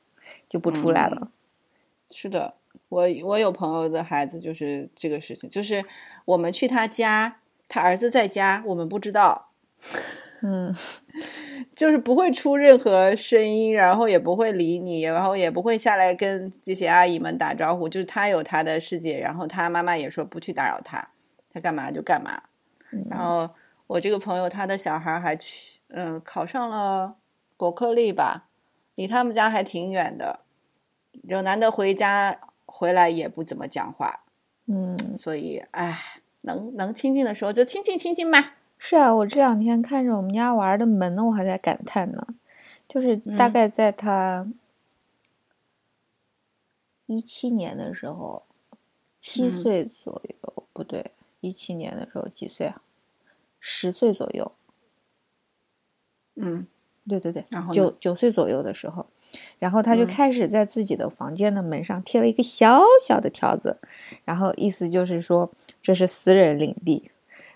[0.48, 1.28] 就不出来了。
[2.10, 2.54] 是的，
[2.88, 5.84] 我我有朋友的孩子就是这个事情，就是
[6.24, 7.36] 我们去他家，
[7.68, 9.50] 他儿子在家，我们不知道，
[10.44, 10.74] 嗯
[11.74, 21.08] 就是不会出任何声音，然后也不会理你，然后也不会下来跟这些阿姨们打招呼，就是他有他的世界，然后他妈妈也说不去打扰他，
[21.52, 22.42] 他干嘛就干嘛。
[22.92, 23.48] 嗯然后
[23.86, 27.16] 我这个朋友他的小孩还去，嗯，考上了
[27.56, 28.48] 伯克利吧，
[28.94, 30.40] 离他们家还挺远的，
[31.24, 34.20] 有难得回家回来也不怎么讲话，
[34.66, 35.98] 嗯，所以哎，
[36.42, 38.54] 能能亲近的时候就亲近亲近吧。
[38.86, 42.26] 是啊，我这两天看着我们家娃儿的门，我还在感叹呢，
[42.86, 44.46] 就是大嗯概在他
[47.06, 48.42] 一七年的时候，
[49.18, 52.82] 七嗯岁左右，不对，一七年的时候几岁啊？
[53.58, 54.52] 十岁左右，
[56.34, 56.66] 嗯
[57.08, 59.06] 对对对然后，呢九九岁左右的时候，
[59.58, 63.78] 然后他就嗯开始在自己的房间的门上贴了一个小小的条子，
[64.26, 67.10] 然后意思就是说这是私人领地。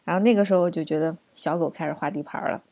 [0.09, 2.63] 然后那个时候我就觉得小狗开始画地盘了，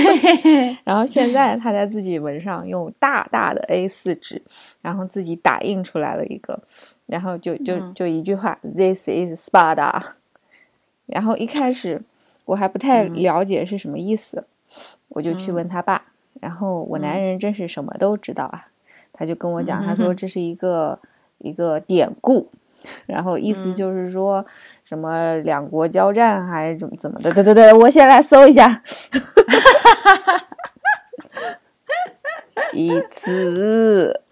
[0.84, 4.40] 然后现在他在自己门上用大大的 A 4纸，
[4.80, 6.58] 然后自己打印出来了一个，
[7.04, 7.92] 然后就就嗯。
[7.94, 10.02] 就一句话，This is Sparta。
[11.04, 12.00] 然后一开始
[12.46, 13.12] 我还不太嗯。
[13.16, 14.46] 了解是什么意思，
[15.10, 15.56] 我就去嗯。
[15.56, 16.06] 问他爸，
[16.40, 17.22] 然后我男嗯。
[17.22, 18.68] 人真是什么都知道啊，
[19.12, 20.98] 他就跟我讲，嗯他说这是一个
[21.36, 22.48] 一个典故，
[23.04, 23.76] 然后意思嗯。
[23.76, 24.46] 就是说
[24.88, 28.84] 什么两国交战还是怎么怎么的，对对对，我先来搜一下，
[32.72, 34.22] 一次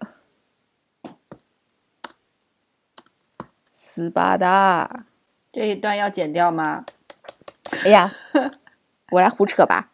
[3.73, 5.03] 斯巴达。
[5.51, 6.85] 这一段要剪掉吗？
[7.83, 8.09] 哎呀，
[9.11, 9.89] 我来胡扯吧，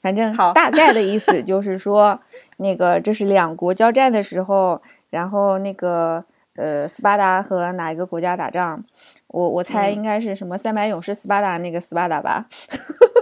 [0.00, 2.18] 反正好大概的意思就是说，
[2.56, 6.24] 那个这是两国交战的时候，然后那个
[6.54, 8.82] 呃斯巴达和哪一个国家打仗？
[9.28, 9.94] 我我猜嗯。
[9.94, 12.46] 应该是什么三百勇士斯巴达那个斯巴达吧。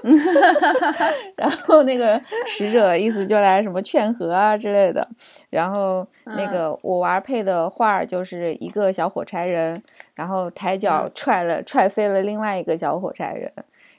[1.37, 5.07] 然后那个使者意思就来什么劝和啊之类的，
[5.49, 6.51] 然后那嗯。
[6.51, 9.83] 个我娃配的画儿就是一个小火柴人，
[10.15, 11.11] 然后抬脚嗯。
[11.15, 13.51] 踹了踹飞了另外一个小火柴人，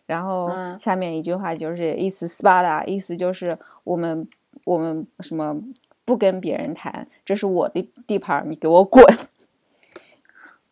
[0.05, 0.77] 然后嗯。
[0.79, 4.27] 下面一句话就是意思斯巴达，意思就是我们
[4.65, 5.57] 我们什么
[6.05, 9.03] 不跟别人谈，这是我的地盘儿，你给我滚，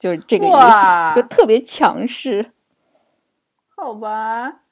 [0.03, 2.51] 就是这个意思，就特别强势。
[3.73, 4.63] 好吧，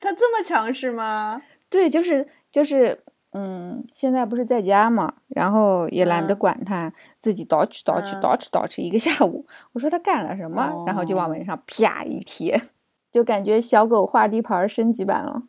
[0.00, 1.42] 他这么强势吗？
[1.68, 6.90] 对，就是就是，嗯，现在不是在家嘛，然后也懒得嗯管他，
[7.20, 9.44] 自己捣饬捣饬嗯叨饬叨饬一个下午。
[9.72, 12.58] 我说他干了什么，然后就往哦门上啪一贴，
[13.12, 15.42] 就感觉小狗画地盘升级版了。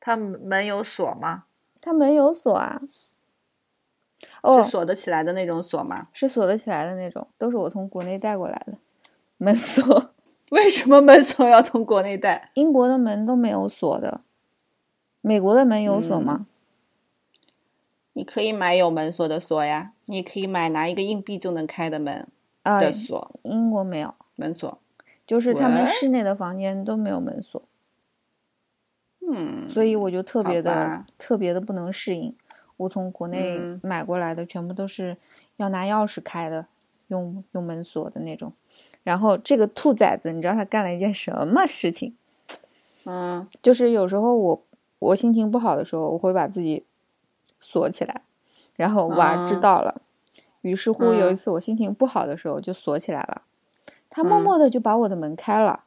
[0.00, 1.44] 他门有锁吗？
[1.82, 2.80] 他门有锁啊，
[4.44, 6.08] 哦是，锁得起来的那种锁吗？
[6.12, 8.74] 是锁得起来的那种，都是我从国内带过来的
[9.38, 10.12] 门锁。
[10.52, 12.50] 为什么门锁要从国内带？
[12.54, 14.20] 英国的门都没有锁的，
[15.22, 16.46] 美国的门有锁吗？
[18.12, 22.28] 你可以买有门锁的锁呀，你可以买拿一个硬币就能开的门
[22.62, 24.78] 啊，的锁，英国没有门锁。
[25.26, 27.62] 就是他们室内的房间都没有门锁，
[29.26, 32.36] 嗯，所以我就特别的特别的不能适应。
[32.76, 35.16] 我从国内嗯买过来的全部都是
[35.56, 36.66] 要拿钥匙开的，
[37.08, 38.52] 用用门锁的那种。
[39.02, 42.14] 然后这个兔崽子，你知道他干了一件什么事情？
[43.04, 44.62] 嗯就是有时候我
[44.98, 46.84] 我心情不好的时候，我会把自己
[47.60, 48.22] 锁起来，
[48.76, 50.00] 然后娃知啊道了，
[50.62, 53.42] 于是乎有一嗯次我心情不好的时候就锁起来了，
[54.08, 55.84] 他默嗯默的就把我的门开了，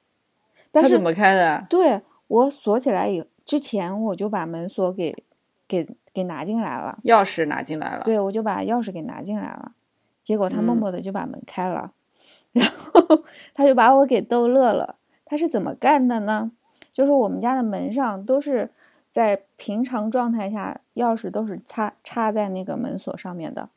[0.71, 1.65] 但是怎么开的？
[1.67, 5.23] 对我锁起来以之前我就把门锁给
[5.67, 8.01] 给给拿进来了，钥匙拿进来了。
[8.03, 9.73] 对我就把钥匙给拿进来了，
[10.23, 11.91] 结果他默嗯默的就把门开了，
[12.53, 14.95] 然后他就把我给逗乐了。
[15.23, 16.51] 他是怎么干的呢？
[16.91, 18.71] 就是我们家的门上都是
[19.12, 23.69] 在平常状态下，钥匙都是插插在那个门锁上面的。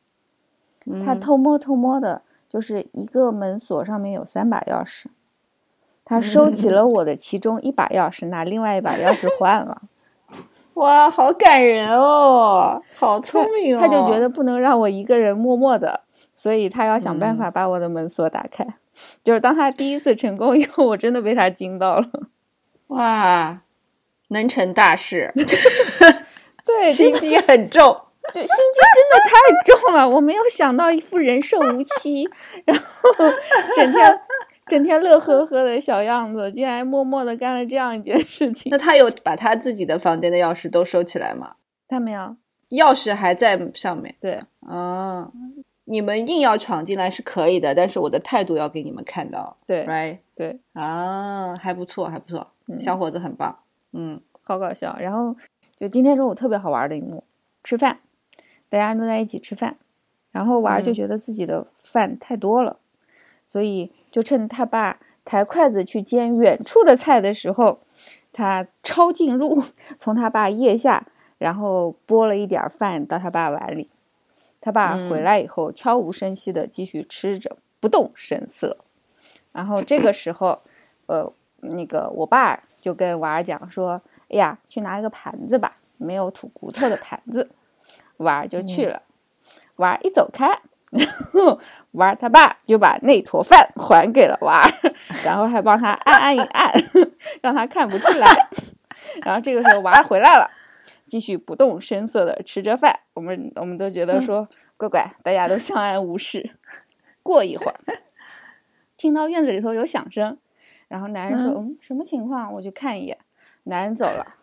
[1.05, 5.05] 他嗯偷摸偷摸的，就是一个门锁上面有三把钥匙，
[6.03, 9.83] 他收起了我的其中一把钥匙，拿另外一把钥匙换了。
[10.75, 13.79] 哇，好感人哦，好聪明哦。
[13.79, 16.01] 他就觉得不能让我一个人默默的，
[16.35, 18.65] 所以他要想办嗯法把我的门锁打开。
[19.23, 22.05] 就是当他第一次成功以后，我真的被他惊到了。
[22.87, 23.61] 哇，
[24.29, 25.31] 能成大事，
[26.65, 27.97] 对，心机很重。
[28.31, 29.31] 就心机真的太
[29.65, 32.29] 重了，我没有想到一副人寿无期，
[32.65, 33.09] 然后
[33.75, 34.21] 整天
[34.71, 38.77] 整天乐呵呵的小样子，竟然默默的干了这样一件事情那。
[38.77, 41.55] 他有把他自己的房间的钥匙都收起来吗？
[41.89, 42.37] 他没有，
[42.69, 44.15] 钥匙还在上面。
[44.21, 45.29] 对啊，
[45.83, 50.19] 你们硬要闯进来是可以的，但是我的态度要给你们看到对，right？
[50.33, 53.59] 对，啊，还不错，还不错，嗯小伙子很棒。
[53.91, 54.95] 嗯好搞笑。
[55.01, 55.35] 然后
[55.75, 57.25] 就今天中午特别好玩的一幕，
[57.61, 57.99] 吃饭，
[58.69, 59.75] 大家都在一起吃饭，
[60.31, 62.79] 然后娃儿就嗯觉得自己的饭太多了，
[63.51, 67.81] 所以就趁他爸抬筷子去煎远处的菜的时候，
[68.31, 69.61] 他抄近路，
[69.99, 71.05] 从他爸腋下，
[71.37, 73.89] 然后拨了一点儿饭到他爸碗里。
[74.61, 78.77] 他爸回嗯来以后，悄无声息的继续吃着，不动声色。
[79.51, 80.61] 然后这个时候，
[81.07, 87.49] 呃，那个我爸就跟娃儿讲说：“哎呀，去拿一个盘子吧，没有吐骨头的盘子。”
[88.17, 89.01] 娃儿就去了。
[89.77, 91.59] 娃儿一走开，然后
[91.91, 94.91] 娃儿他爸就把那坨饭还给了娃儿，
[95.25, 96.73] 然后还帮他按按一按，
[97.41, 98.27] 让他看不出来。
[99.25, 100.49] 然后这个时候娃儿回来了，
[101.07, 102.99] 继续不动声色的吃着饭。
[103.13, 106.51] 我们我们都觉得说，乖乖，大家都相安无事。
[107.23, 107.79] 过一会儿，
[108.97, 110.37] 听到院子里头有响声，
[110.89, 113.17] 然后男人说：“嗯，什么情况？”我去看一眼。
[113.63, 114.35] 男人走了，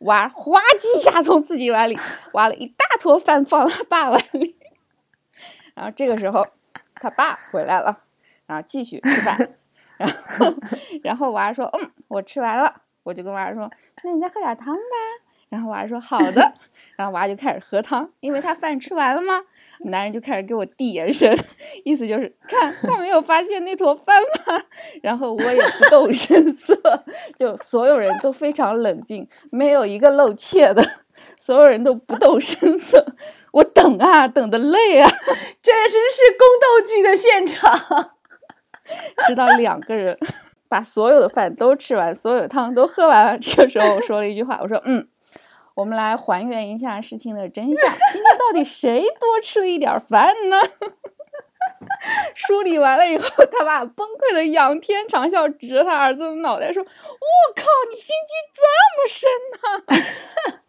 [0.00, 1.96] 娃儿哗叽一下从自己碗里
[2.32, 4.56] 挖了一大坨饭放到他爸碗里。
[5.74, 6.46] 然后这个时候，
[6.94, 7.98] 他爸回来了，
[8.46, 9.56] 然后继续吃饭。
[9.96, 10.54] 然后，
[11.04, 13.70] 然后娃儿说：“嗯，我吃完了。”我就跟娃儿说
[14.02, 14.80] ：“那你再喝点汤吧。”
[15.50, 16.54] 然后娃儿说：“好的。
[16.96, 19.42] ”然后娃儿就开始喝汤，因为他饭吃完了吗？
[19.84, 21.32] 男人就开始给我递眼神，
[21.84, 24.60] 意思就是看他没有发现那坨饭吗？
[25.02, 26.74] 然后我也不动声色，
[27.38, 30.82] 就所有人都非常冷静，没有一个露怯的，
[31.38, 33.04] 所有人都不动声色。
[33.52, 35.08] 我等啊，等的累啊，
[35.62, 38.10] 这真是宫斗剧的现场。
[39.26, 40.18] 直到两个人
[40.68, 43.38] 把所有的饭都吃完，所有的汤都喝完了。
[43.38, 45.08] 这个时候我说了一句话，我说：“嗯，
[45.74, 47.74] 我们来还原一下事情的真相。
[48.12, 50.60] 今天到底谁多吃了一点饭呢？”
[52.34, 56.88] 梳理完了以后，他爸崩溃的仰天长啸，指着他儿子的脑袋说：“我
[57.54, 58.62] 靠，你心机这
[58.98, 60.60] 么深呐、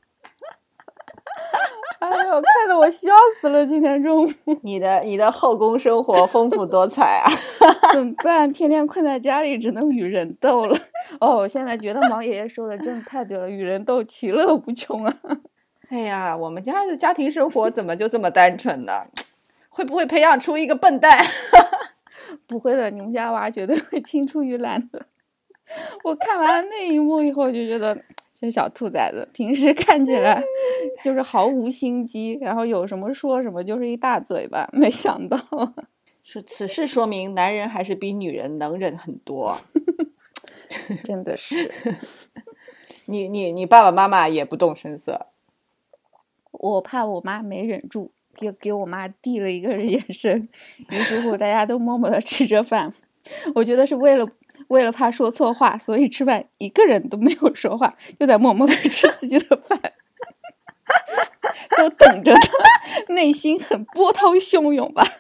[2.00, 3.66] 哎呦，看得我笑死了！
[3.66, 4.30] 今天中午
[4.64, 7.30] 你的你的后宫生活丰富多彩啊！
[7.94, 8.52] 怎么办？
[8.52, 10.78] 天天困在家里，只能与人斗了。
[11.20, 15.18] 哦，我现在觉得毛爷爷说的真的太对了，与人斗，其乐无穷啊！
[15.90, 19.06] 哎呀，我们家的家庭生活怎么就这么单纯呢？
[19.70, 21.20] 会不会培养出一个笨蛋？
[22.48, 25.06] 不会的，你们家娃绝对会青出于蓝的。
[26.04, 27.98] 我看完了那一幕以后，就觉得
[28.38, 30.44] 这小兔崽子平时看起来
[31.02, 34.70] 就是毫无心机，然后有什么说什么，就是一大嘴巴。
[34.74, 35.38] 没想到，
[36.22, 39.58] 说此事说明男人还是比女人能忍很多。
[41.06, 41.72] 真的是
[43.06, 45.28] 你你你爸爸妈妈也不动声色，
[46.52, 50.50] 我怕我妈没忍住，给给我妈递了一个眼神，
[50.90, 52.92] 于是乎大家都默默的吃着饭。
[53.56, 54.28] 我觉得是为了
[54.68, 59.80] 为了怕说错话，所以吃饭一个人都没有说话，就在默默的吃自己的饭，
[61.78, 65.04] 都等着他，内心很波涛汹涌吧。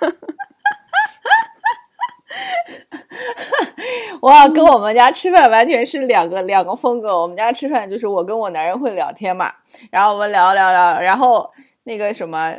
[4.21, 7.17] 哇，跟我们家吃饭完全是两个两个风格。
[7.21, 9.53] 我们家吃饭就是我跟我男人会聊天嘛，
[9.91, 11.49] 然后我们聊聊聊，然后
[11.83, 12.55] 那个什么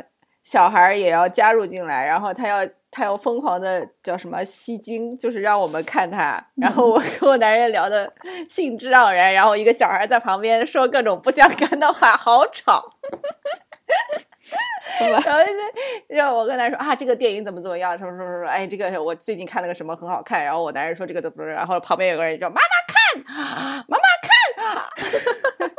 [0.49, 6.41] 小孩儿也要加入进来，然后他要他要疯狂的叫什么吸睛，就是让我们看他。
[6.55, 8.09] 然后我 跟我男人聊的
[8.49, 12.89] 兴致盎然，然后一个小孩在旁边说各种不相干的话，好吵。
[15.01, 17.99] 然后就就我跟他说啊，这个电影怎么怎么样？
[17.99, 20.45] 说说说说，哎，这个我最近看了个什么很好看。
[20.45, 21.43] 然后我男人说这个怎么？
[21.43, 25.71] 然后旁边有个人说妈妈看，妈妈看，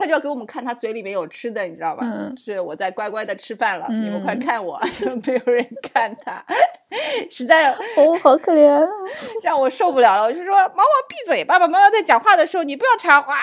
[0.00, 2.00] 他就要给我们看他嘴里面有吃的，你知道吧？
[2.02, 4.80] 嗯就是我在乖乖的吃饭了，嗯你们快看我，
[5.26, 6.42] 没有人看他，
[7.30, 8.88] 实在哦，好可怜啊！
[9.44, 10.24] 让我受不了了。
[10.24, 13.34] 我就说毛毛闭嘴，爸爸妈妈在讲话的时候你不要插话。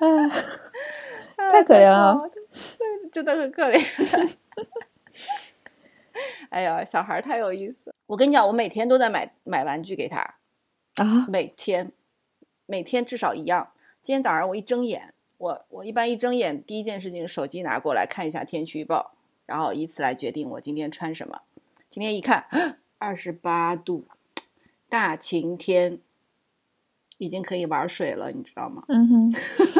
[0.00, 0.28] 哎，
[1.50, 2.30] 太可怜了，
[3.10, 4.36] 真的很可怜。
[6.50, 7.94] 哎呀，小孩太有意思。
[8.06, 10.18] 我跟你讲，我每天都在买买玩具给他，
[10.96, 11.24] 啊！
[11.28, 11.92] 每天
[12.66, 13.72] 每天至少一样。
[14.02, 19.12] 今天早上我一睁眼，我我一般一睁眼第一件事情手机拿过来看一下天气预报，
[19.46, 21.42] 然后以此来决定我今天穿什么。
[21.88, 24.06] 今天一看，二十八度，
[24.88, 25.98] 大晴天，
[27.18, 28.82] 已经可以玩水了，你知道吗？
[28.88, 29.34] 嗯哼，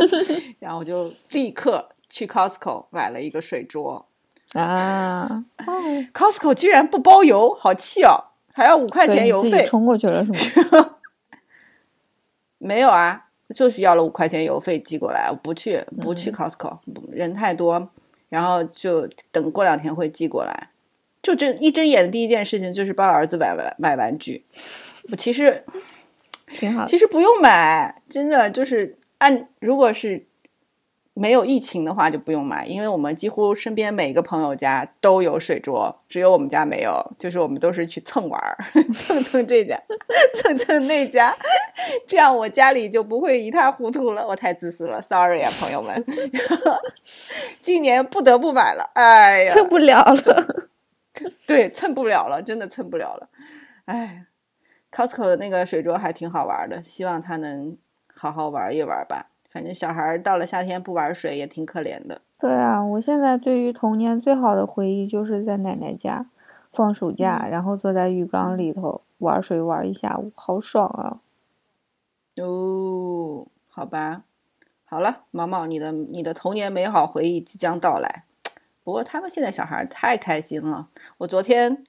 [0.60, 4.06] 然后我就立刻去 Costco 买了一个水桌。
[4.52, 5.46] 啊
[6.12, 8.34] ，Costco 居然不包邮，好气哦！
[8.52, 9.64] 还要五块钱邮费？
[9.64, 10.32] 冲过去了是
[10.76, 10.96] 吗？
[12.58, 17.90] 没有啊，就是要了五块钱邮费寄过来，我不去，不去嗯 Costco，、不人太多，
[18.28, 20.68] 然后就等过两天会寄过来。
[21.22, 24.44] 就这一睁眼的第一件事情就是帮儿子买玩买玩具。
[25.10, 25.64] 我其实
[26.50, 26.86] 挺好。
[26.86, 30.24] 其实不用买，真的就是按如果是
[31.12, 38.56] 没有疫情的话就不用买，因为我们几乎身边每个朋友家都有水桌，只有我们家没有，就是我们都是去蹭玩儿，
[38.94, 39.78] 蹭蹭这家，
[40.36, 41.36] 蹭蹭那家，
[42.06, 44.26] 这样我家里就不会一塌糊涂了。
[44.26, 46.04] 我太自私了，sorry 啊，朋友们。
[47.62, 50.68] 今年不得不买了，哎呀，蹭不了了。
[51.46, 53.28] 对，蹭不了了，真的蹭不了了。
[53.84, 54.26] 哎
[54.92, 57.76] ，Costco 的那个水桌还挺好玩的，希望他能
[58.14, 59.26] 好好玩一玩吧。
[59.50, 62.20] 反正小孩儿到了夏天不玩水也挺可怜的。
[62.38, 66.26] 对啊，我现在对于童年最好的回忆就是在奶奶家
[66.72, 71.18] 放暑假，然后坐在浴缸里头玩水玩一下午，好爽啊！
[72.40, 74.22] 哦，好吧，
[74.84, 78.24] 好了，毛毛，你的你的童年美好回忆即将到来。
[78.82, 80.88] 不过他们现在小孩太开心了，
[81.18, 81.84] 我昨天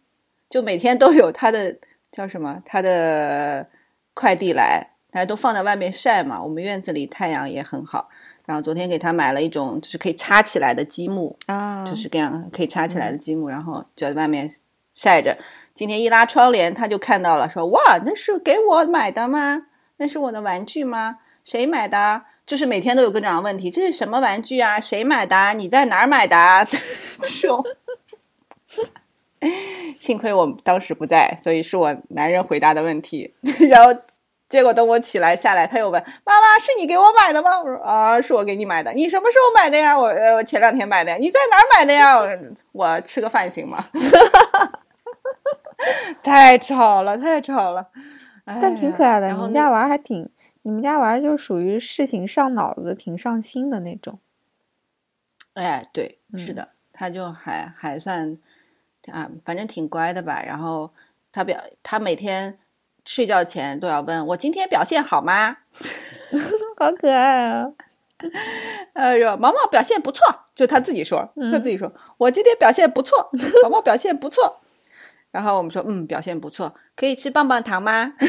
[0.49, 1.77] 就每天都有他的
[2.11, 3.67] 叫什么，他的
[4.13, 6.43] 快递来，但是都放在外面晒嘛。
[6.43, 8.09] 我们院子里太阳也很好，
[8.45, 14.55] 然后昨天给他买了一种就是可以插起来的积木，啊，就是这样可以插起来的积木，然后就在外面
[14.93, 15.37] 晒着。
[15.73, 19.67] 今天一拉窗帘，他就看到了，说：“哇，那是给我买的吗？
[20.01, 21.19] 那是我的玩具吗？
[21.43, 24.79] 谁买的？”就是每天都有各种的问题，这是什么玩具啊？
[24.79, 25.53] 谁买的？
[25.53, 26.65] 你在哪儿买的？
[27.21, 27.63] 这种。
[29.99, 33.35] 幸亏我当时不在，所以是我男人回答的问题。
[33.69, 33.95] 然后
[34.49, 38.91] 结果等我起来下来，他又问：“妈妈，是你给我买的吗？”我说：“啊，是我给你买的。
[38.93, 39.97] 你什么时候买的呀？
[39.97, 41.17] 我呃，我前两天买的呀。
[41.17, 42.17] 你在哪儿买的呀？
[42.17, 42.27] 我
[42.71, 43.85] 我吃个饭行吗？”
[46.23, 47.87] 太吵了，太吵了。
[48.45, 49.27] 但挺可爱的。
[49.27, 50.29] 哎然后那你们家娃还挺，
[50.63, 54.19] 你们家娃就是属于事情上脑子、挺上心的那种。
[55.53, 58.37] 哎，对，是嗯的，他就还还算
[59.11, 60.41] 啊，反正挺乖的吧。
[60.45, 60.91] 然后
[61.31, 62.57] 他表，他每天
[63.05, 65.57] 睡觉前都要问我今天表现好吗？
[66.77, 67.67] 好可爱啊！
[68.93, 70.23] 哎呦毛毛表现不错，
[70.55, 71.19] 就他自己说，
[71.51, 73.29] 他嗯自己说，我今天表现不错，
[73.63, 74.61] 毛毛表现不错。
[75.31, 78.13] 然后我们说，嗯，表现不错，可以吃棒棒糖吗？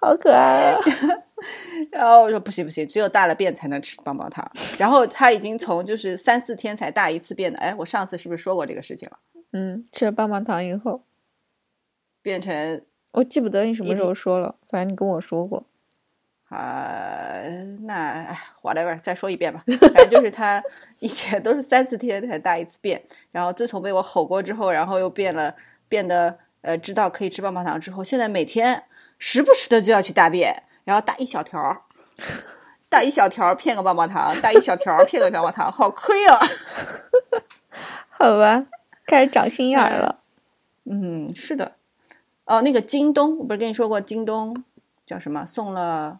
[0.00, 0.80] 好可爱啊！
[1.92, 4.48] 然后我说不行不行，只有大了便才能吃棒棒糖。
[4.78, 9.18] 然后他已经从就是三四天才大一次便的，哎，我上次是不是说过这个事情了？
[9.52, 11.02] 嗯，吃了棒棒糖以后，
[12.22, 15.66] 变成我记不得你什么时候说了，反正你跟我说过。
[16.50, 17.40] 啊、
[17.82, 19.62] 那哎，whatever，再说一遍吧。
[19.80, 20.60] 反正就是他
[20.98, 25.54] 以前都是三四天才大一次便，然后自从被我吼过之后，然后又变了，
[25.88, 28.82] 变得呃知道可以吃棒棒糖之后，现在每天
[29.16, 31.82] 时不时的就要去大便，然后大一小条儿，
[32.90, 36.36] 大一小条儿骗个棒棒糖，大一小条儿骗个棒棒糖，好亏啊！
[38.10, 38.66] 好吧，
[39.06, 40.18] 开始长心眼儿了。
[40.84, 41.76] 嗯，是的。
[42.46, 44.64] 哦，那个京东，我不是跟你说过，京东
[45.06, 45.46] 叫什么？
[45.46, 46.18] 送了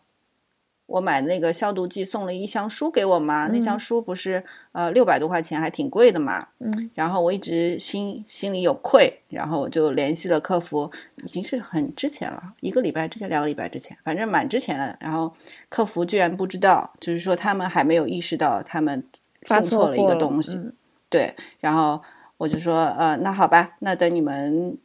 [0.91, 3.47] 我买那个消毒剂，送了一箱书给我嘛。
[3.47, 6.49] 那箱书不是呃六百多块钱，还挺贵的嘛。
[6.59, 10.91] 嗯然后我一直心心里有愧，然后我就联系了客服，
[11.25, 14.97] 已经是很之前了，一个礼拜之前、两个礼拜之前，反正蛮之前的。
[14.99, 15.33] 然后
[15.69, 19.05] 客服居然不知道，就是说他们还没有意识到他们
[19.43, 20.57] 发送错了一个东西。
[20.57, 20.73] 嗯
[21.09, 22.01] 对，然后
[22.37, 24.77] 我就说，呃，那好吧，那等你们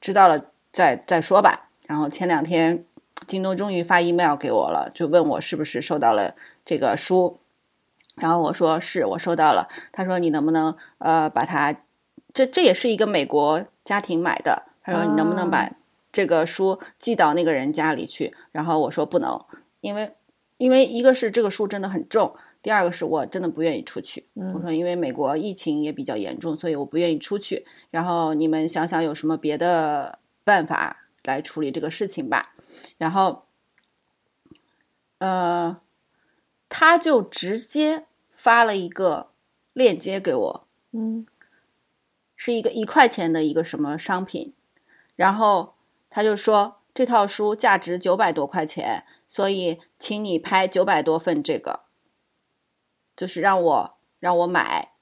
[0.00, 0.42] 知道了
[0.72, 1.68] 再再说吧。
[1.86, 2.84] 然后前两天，
[3.26, 7.38] 京东终于发 email 给我了，就问我是不是收到了这个书。
[8.16, 9.68] 然后我说是我收到了。
[9.92, 11.74] 他说你能不能呃把它，
[12.32, 14.62] 这这也是一个美国家庭买的。
[14.82, 15.72] 他说你能不能把啊
[16.12, 18.34] 这个书寄到那个人家里去？
[18.52, 19.44] 然后我说不能，
[19.80, 20.12] 因为
[20.56, 24.24] 因为一个是这个书真的很重，第二个是我真的不愿意出去。
[24.54, 27.66] 我说因为美国疫情也比较严重，所以我不愿意出去。
[27.90, 32.54] 然后你们想想有什么别的办法来处理这个事情吧。
[32.98, 33.46] 然后，
[35.18, 35.80] 呃，
[36.68, 39.30] 他就直接发了一个
[39.72, 41.26] 链接给我，嗯
[42.34, 44.52] 是一个一块钱的一个什么商品，
[45.14, 45.74] 然后
[46.10, 51.80] 他就说这套书价值九百多块钱，所以请你拍九百多份这个，
[53.16, 54.92] 就是让我让我买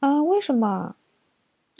[0.00, 0.96] 啊，为什么？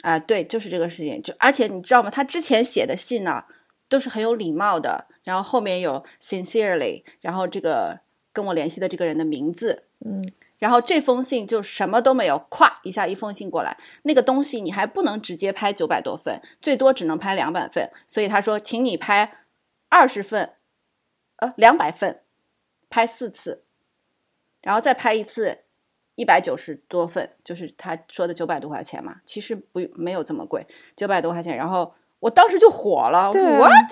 [0.01, 2.09] 啊、对，就是这个事情，就而且你知道吗？
[2.09, 3.45] 他之前写的信呢
[3.87, 7.99] 都是很有礼貌的，然后后面有 sincerely，然后这个
[8.31, 10.23] 跟我联系的这个人的名字，嗯。
[10.59, 19.39] 然后这封信就什么都没有，咵一下一封信过来，那个东西你还不能直接拍九百多份，最多只能拍两百份，所以他说，请你拍
[19.89, 20.53] 二十份，
[21.35, 22.21] 呃，两百份，
[22.89, 23.65] 拍四次，
[24.61, 25.65] 然后再拍一次
[26.15, 30.65] 一百九十多份，就是他说的九百多块钱嘛，其实不没有这么贵，
[30.95, 33.91] 九百多块钱，然后我当时就火了，what？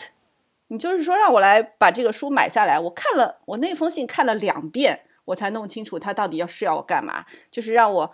[0.72, 8.12] 你就是说让我来把这个书买下来，我看了我那封信看了两遍，我才弄清楚他到底要是要我干嘛，就是让我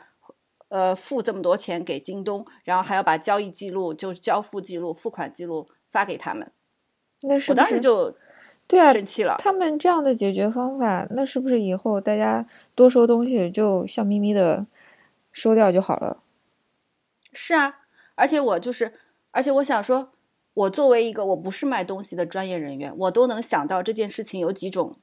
[0.69, 6.51] 呃付这么多钱给京东，然后还要把交易记录，就是交付记录、付款记录发给他们。
[7.21, 8.15] 我那是不是当时就
[8.65, 8.91] 对啊？
[8.91, 9.35] 生气了。
[9.37, 12.43] 他们这样的解决方法，那是不是以后大家
[12.73, 14.65] 多收东西就笑眯眯的
[15.31, 16.23] 收掉就好了？
[17.31, 17.81] 是啊，
[18.15, 18.93] 而且我就是，
[19.29, 20.11] 而且我想说，
[20.57, 24.97] 我作为一个我不是卖东西的专业人员，我都能想到这件事情有几种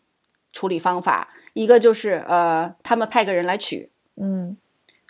[0.53, 1.29] 处理方法。
[1.53, 4.57] 一个就是呃，他们派个人来取，嗯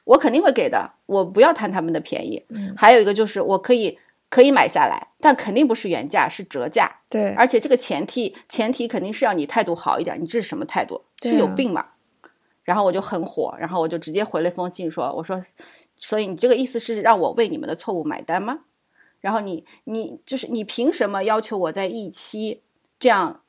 [0.04, 2.44] 我肯定会给的，我不要贪他们的便宜。
[2.50, 6.98] 嗯，还有一个就是我可以可以买下来，但肯定不是原价，是折价。
[7.08, 10.96] 对，而且这个前提前提肯定是要你态度好一点，你这是什么态度？
[10.96, 11.86] 啊是有病吗？
[12.64, 15.42] 然后我就很火，然后我就直接回了一封信说：“我说，
[15.96, 18.60] 所以你这个意思是让我为你们的错误买单吗？
[19.24, 22.60] 然后你你就是你凭什么要求我在一期
[23.00, 23.40] 这样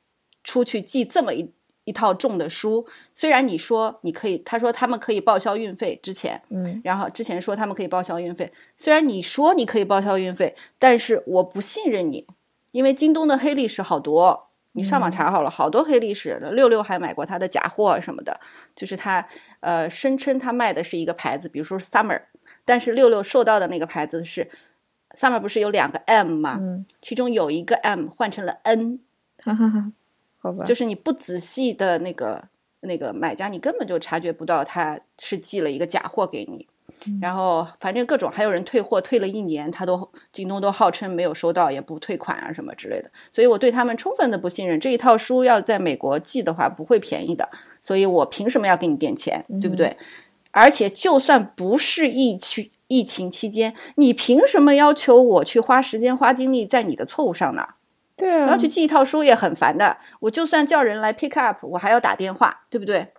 [0.41, 1.51] 出去寄这么一
[1.83, 2.87] 一套重的书？
[3.13, 12.25] 虽然你说你可以，他说他们可以报销运费，之前嗯然后之前说他们可以报销运费，虽然你说你可以报销运费，但是我不信任你，
[12.71, 16.39] 因为京东的黑历史好多，你上网查好了，好多黑历史。
[16.53, 18.39] 六六还买过他的假货什么的，
[18.73, 19.27] 就是他
[19.59, 22.21] 呃声称他卖的是一个牌子，比如说 Summer，
[22.63, 24.49] 但是六六收到的那个牌子是
[25.15, 26.57] Summer 不是有两个 M 吗？
[26.59, 28.99] 嗯，其中有一个 M 换成了 N，
[29.41, 29.91] 哈哈哈，
[30.37, 32.43] 好吧，就是你不仔细的那个
[32.81, 36.67] 那个买家，你根本就察觉不到他是寄了一个假货给你。
[37.19, 43.09] 然后反正各种还有人退货，退了一年，他都京东都号称没有收到，也不退款啊什么之类的。
[43.31, 44.79] 所以我对他们充分的不信任。
[44.79, 47.49] 这一套书要在美国寄的话，不会便宜的，
[47.81, 49.97] 所以我凭什么要给你垫钱，对不对？
[50.51, 57.67] 而且就算不是疫区疫情期间，你凭什么要求我去花时间花精力在你的错误上呢？
[58.15, 63.09] 对啊我要，去寄一套书也很烦的，我就算叫人来 pick up，我还要打电话，对不对？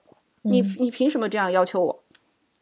[0.43, 2.03] 你嗯你凭什么这样要求我？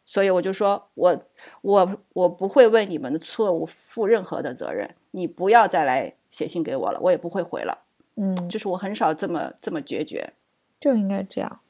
[0.06, 1.22] 所以我就说我
[1.62, 7.78] 我我不会为你们的错误负任何的责任，你不要再来写信给我了，我也不会回了。
[8.16, 10.32] 嗯，就是我很少这么这么决绝。
[10.80, 11.60] 就应该这样。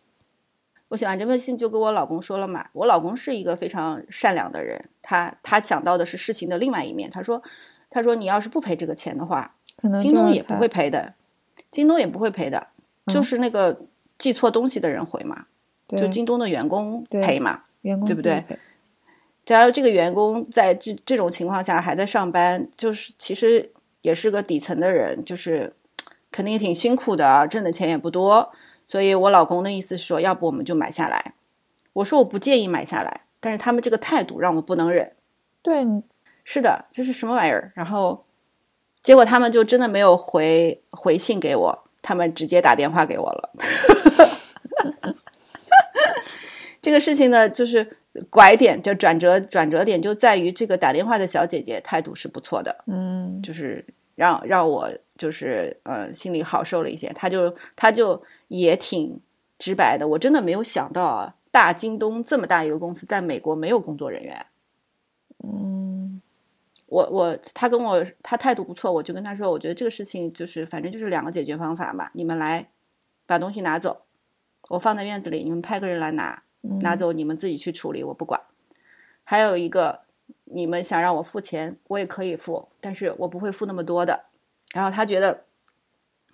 [0.89, 7.11] 我写完这封信就跟我老公说了嘛，我老公是一个非常善良的人，他他想到的是事情的另外一面。
[7.11, 7.43] 他说
[7.91, 11.15] 他说你要是不赔这个钱的话，可能京东也不会赔的，
[11.71, 12.69] 京东也不会赔的，
[13.07, 13.81] 就是那个
[14.19, 15.47] 寄错东西的人回嘛，
[15.89, 17.63] 就京东的员工赔嘛。
[17.83, 18.43] 员工对不对？
[19.45, 23.71] 假如这个员工在这这种情况下还在上班，就是其实
[24.01, 25.75] 也是个底层的人，就是
[26.31, 28.51] 肯定挺辛苦的啊，挣的钱也不多。
[28.87, 31.35] 所以我老公的意思是说，要不我们就买下来。
[31.95, 35.13] 我说我不介意买下来，但是他们这个态度让我不能忍。
[35.63, 35.85] 对，
[36.45, 37.73] 是的，这是什么玩意儿？
[37.75, 38.25] 然后
[39.01, 43.51] 结果他们就真的没有回回信给我，他们直接打电话给我了。
[46.83, 47.97] 这个事情呢，就是
[48.29, 57.13] 拐点，就转折转折点就在于这个打电话的小姐姐态度是不错的，嗯就是让让我就是呃心里好受了一些。
[57.15, 59.21] 他就他就也挺
[59.59, 64.47] 直白的，我真的没有想到啊，大京东这么大一个公司，在美国没有工作人员。
[65.43, 66.21] 嗯
[66.87, 72.71] 我我他跟我他态度不错，我就跟他说，我觉得这个事情就是反正就是两个解决方法嘛，你们来
[73.27, 74.03] 把东西拿走，
[74.69, 78.41] 我放在院子里，你们派个人来拿，嗯拿走你们自己去处理，我不管。
[79.25, 80.03] 还有一个，
[80.45, 84.27] 你们想让我付钱，我也可以付，但是我不会付那么多的。
[84.73, 85.45] 然后他觉得，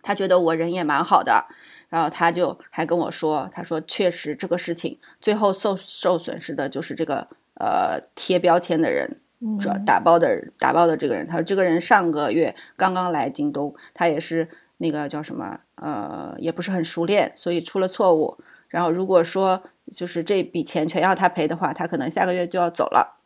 [0.03, 1.47] 他觉得我人也蛮好的，
[1.89, 9.21] 然后他就还跟我说，他说确实这个事情最后受受损失的就是这个呃贴标签的人，
[9.59, 18.39] 主要打包的打包的这个人，他说这个人上个月刚刚来京东，他也是那个叫什么呃，也不是很熟练，所以出了错误。
[18.69, 19.63] 然后如果说
[19.93, 23.20] 就是这笔钱全要他赔的话，他可能下个月就要走了。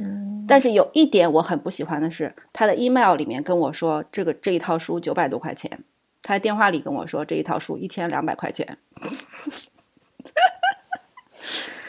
[0.00, 5.84] 嗯但是有一点我很不喜欢的是，他的 email 里面跟我说这个这一套书九百多块钱，
[6.22, 8.78] 他在电话里跟我说这一套书一千两百块钱，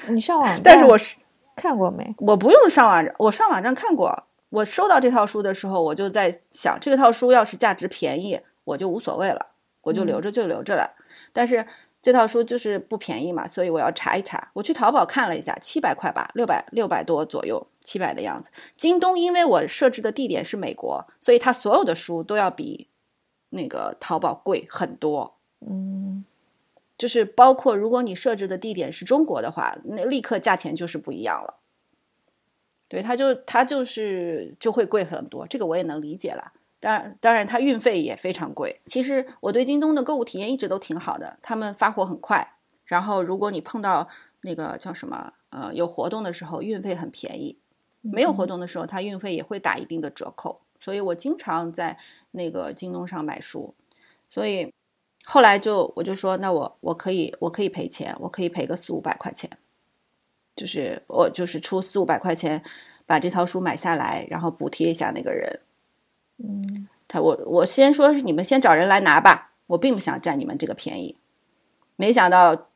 [0.09, 1.17] 你上网但是我是
[1.55, 2.15] 看过没？
[2.19, 4.25] 我不用上网站，我上网站看过。
[4.51, 9.45] 我收到这套书的时候，我就在想，这套书要是价值便宜，我就无所谓了，
[9.83, 10.95] 我就留着就留着了。
[11.31, 11.63] 但是
[12.01, 14.49] 这套书就是不便宜嘛，所以我要查一查。
[14.53, 18.51] 我去淘宝看了一下，七百块吧，六百六百多左右，七百的样子。
[18.77, 22.87] 京东因为我设置的地点是美国，所以它所有的书都要比
[23.49, 25.37] 那个淘宝贵很多。
[25.67, 26.23] 嗯
[26.95, 31.55] 就是包括如果你设置的地点是中国的话，那立刻价钱就是不一样了。
[32.87, 36.51] 对，它就它就是就会贵很多，这个我也能理解了。
[36.79, 38.81] 当然，当然它运费也非常贵。
[38.85, 44.07] 其实我对京东的购物体验一直都挺好的，他们发货很快，然后如果你碰到
[44.41, 47.57] 那个叫什么呃有活动的时候，运费很便宜；
[48.01, 50.61] 没有活动的时候，它运费也会打一定的折扣。
[50.79, 51.97] 所以我经常在
[52.31, 53.73] 那个京东上买书，
[54.29, 54.73] 所以。
[55.25, 59.47] 后来就我就说，那我我可以我可以赔钱，我可以赔个四五百块钱，
[60.55, 62.63] 就是我就是出四五百块钱
[63.05, 65.59] 把这套书买下来，然后补贴一下那个人。
[66.39, 71.15] 嗯他我我先说是你们先找人来拿吧，我并不想占你们这个便宜。
[71.95, 72.69] 没想到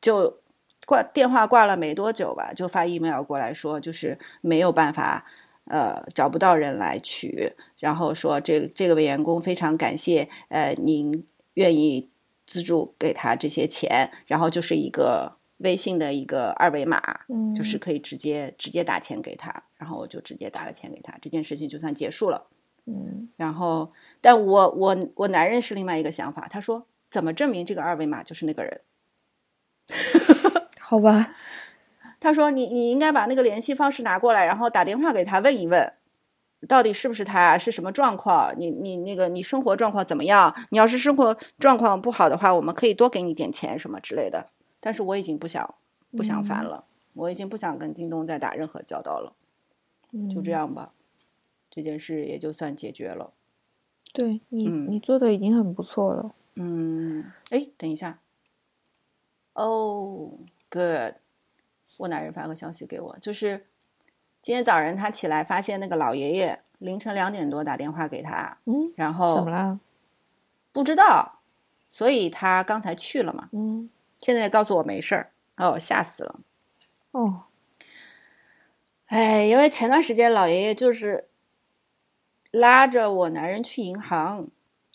[0.00, 0.38] 就
[0.86, 5.26] 挂电话挂了没多久吧，就发 email 过来说，就是没有办法，
[5.64, 12.08] 呃，找不到人来取，然后说这个这个员工非常感谢，呃，您愿意
[12.46, 22.46] 资助给他这些钱，然后就是一个微信的一个二维码，嗯，就是可以直接直接打钱给他，然后我就直接打了钱给他，这件事情就算结束了。
[22.88, 28.80] 嗯然后，但我我我男人是另外一个想法，他说怎么证明这个二维码就是那个人？
[30.88, 31.34] 好吧，
[32.20, 35.92] 他说你你应该把那个联系方式拿过来，然后打电话给他问一问，
[36.68, 38.54] 到底是不是他，是什么状况？
[38.56, 40.54] 你你那个你生活状况怎么样？
[40.70, 44.50] 你要是生活状况不好的话，我们可以多给你点钱什么之类的。
[44.78, 45.74] 但是我已经不想
[46.16, 46.84] 不想烦了，
[47.14, 49.32] 我已经不想跟京东再打任何交道了，
[50.32, 50.60] 就这样。
[50.60, 50.92] 样吧，
[51.68, 53.32] 这件事也就算解决了。
[54.14, 56.32] 对你，嗯你做的已经很不错了。
[56.54, 58.20] 嗯，哎，等一下。
[59.52, 60.32] 哦、
[60.72, 61.14] o o d
[61.98, 63.66] 我男人发个消息给我，就是
[64.42, 69.78] 今天早上他起来发现那个老爷爷凌晨两点多打电话给他，嗯，然后怎么了？
[70.72, 71.40] 不知道，
[71.88, 73.88] 所以他刚才去了嘛，嗯，
[74.18, 76.40] 现在告诉我没事儿，哦，吓死了。
[77.12, 77.44] 哦，
[79.06, 81.28] 哎，因为前段时间老爷爷就是
[82.50, 84.48] 拉着我男人去银行，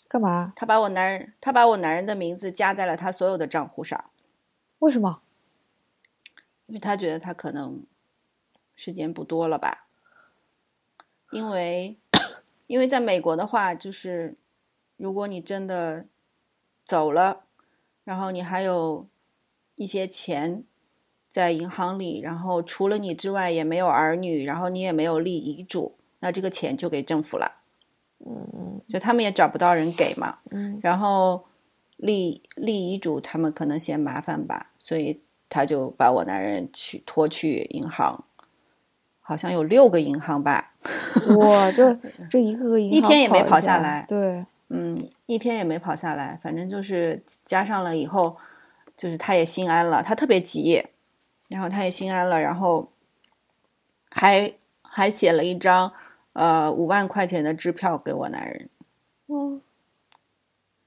[0.06, 0.52] 干嘛？
[0.54, 4.04] 他把我男人他把我男人的名字加在了他所有的账户上。
[4.80, 5.21] 为什么？
[6.72, 7.84] 因为他觉得他可能
[8.74, 9.88] 时间不多了吧，
[11.30, 11.98] 因为
[12.66, 14.38] 因为在美国的话，就是
[14.96, 16.06] 如果你真的
[16.82, 17.44] 走了，
[18.04, 19.06] 然后你还有
[19.74, 20.64] 一些钱
[21.28, 27.60] 在银行里，然后除了你之外也没有儿女，然后你也没有立遗嘱，那这个钱就给政府了，
[28.24, 30.80] 嗯就他们也找不到人给嘛，嗯。
[30.82, 31.44] 然后
[31.98, 35.20] 立立遗嘱，他们可能嫌麻烦吧，所以
[35.52, 38.24] 他就把我男人去拖去银行，
[39.20, 40.72] 好像有六个银行吧，
[41.28, 41.94] 嗯，哇，这
[42.30, 44.96] 这一个个银行一行天也没跑下来对，嗯，
[45.26, 48.34] 一天也没跑下来，反正就是加上了以后，
[48.96, 50.82] 就是他也心安了，他特别急，
[51.48, 52.90] 然后他也心安了，然后
[54.08, 54.50] 还
[54.80, 55.92] 还写了一张
[56.32, 58.70] 呃五万块钱的支票给我男人，
[59.26, 59.60] 哦，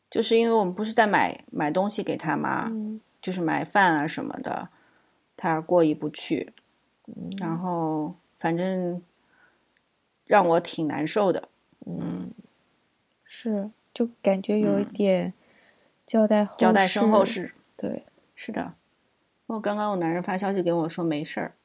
[0.09, 4.69] 就是因为我们不是在买买东西给他吗，嗯就是买饭啊什么的，
[5.35, 6.53] 他过意不去，
[7.07, 9.01] 嗯然后反正
[10.27, 11.49] 让我挺难受的。
[11.87, 12.29] 嗯，
[13.23, 15.33] 是，就感觉有一点
[16.05, 18.05] 交代交代身后事，对，
[18.35, 18.75] 是的。
[19.47, 21.55] 我刚刚我男人发消息给我说没事儿，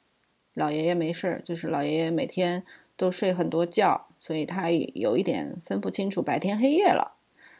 [0.54, 2.64] 老爷爷没事儿，就是老爷爷每天
[2.96, 7.18] 都睡很多觉，所以他有一点分不清楚白天黑夜了。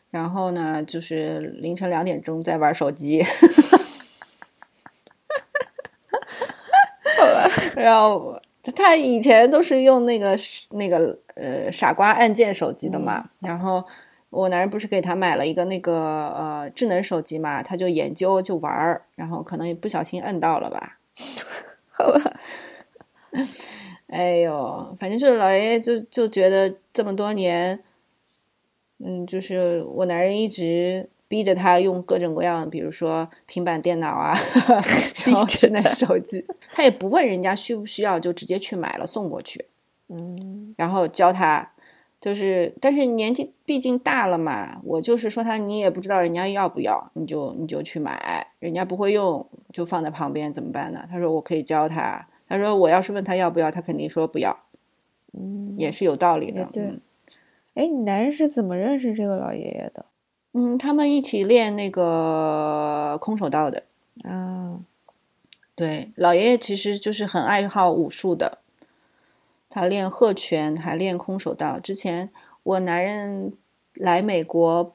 [0.09, 3.22] 然后呢，就是凌晨两点钟在玩手机。
[7.80, 8.40] 然后
[8.76, 10.36] 他以前都是用那个
[10.72, 13.82] 那个呃傻瓜按键手机的嘛，然后
[14.28, 20.98] 我男人不是给他买了一个那个呃智能手机嘛，他就研究就玩儿，然后可能也不小心摁到了吧。
[21.90, 22.32] 好吧，
[24.06, 27.82] 哎呦，反正就是老爷爷就就觉得这么多年，
[28.98, 34.36] 嗯，就是我男人一直逼着他用各种各样，比如说平板电脑啊，
[35.24, 39.64] 然后智能手机，他也不问人家需不需要，就直接去买了送过去，
[40.08, 41.70] 嗯然后教他。
[42.20, 51.06] 就是，但是年纪毕竟大了嘛，我就是说他，你也不知道人家要不要，你就你就去买，人家不会用就放在旁边怎么办呢？
[51.10, 54.54] 他说我可以教他，他说我要是问他要不要，他肯定说不要。
[55.32, 56.62] 嗯，也是有道理的。
[56.72, 57.00] 对嗯
[57.72, 60.04] 哎，你男人是怎么认识这个老爷爷的
[60.53, 63.84] 嗯，他们一起练那个空手道的。
[64.24, 64.80] 啊？
[65.74, 68.59] 对，老爷爷其实就是很爱好武术的，
[69.70, 71.80] 他练鹤拳，还练空手道。
[71.80, 72.30] 之前
[72.62, 73.55] 我男人
[73.94, 74.94] 来美国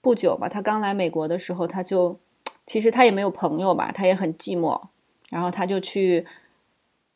[0.00, 2.18] 不久吧，他刚来美国的时候，他就
[2.66, 4.88] 其实他也没有朋友吧，他也很寂寞，
[5.28, 6.26] 然后他就去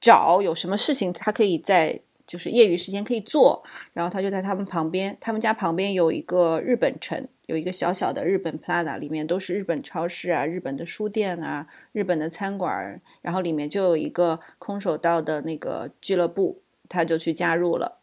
[0.00, 3.62] 找有什么事情他可以在就是业余时间可以做，
[3.92, 18.00] 然后他就在他们旁边，他们家旁边有一个日本城，有一个小小的日本 Plaza，里面都是日本超市啊、日本的书店啊、日本的餐馆，然后里面就有一个空手道的那个俱乐部，他就去加入了。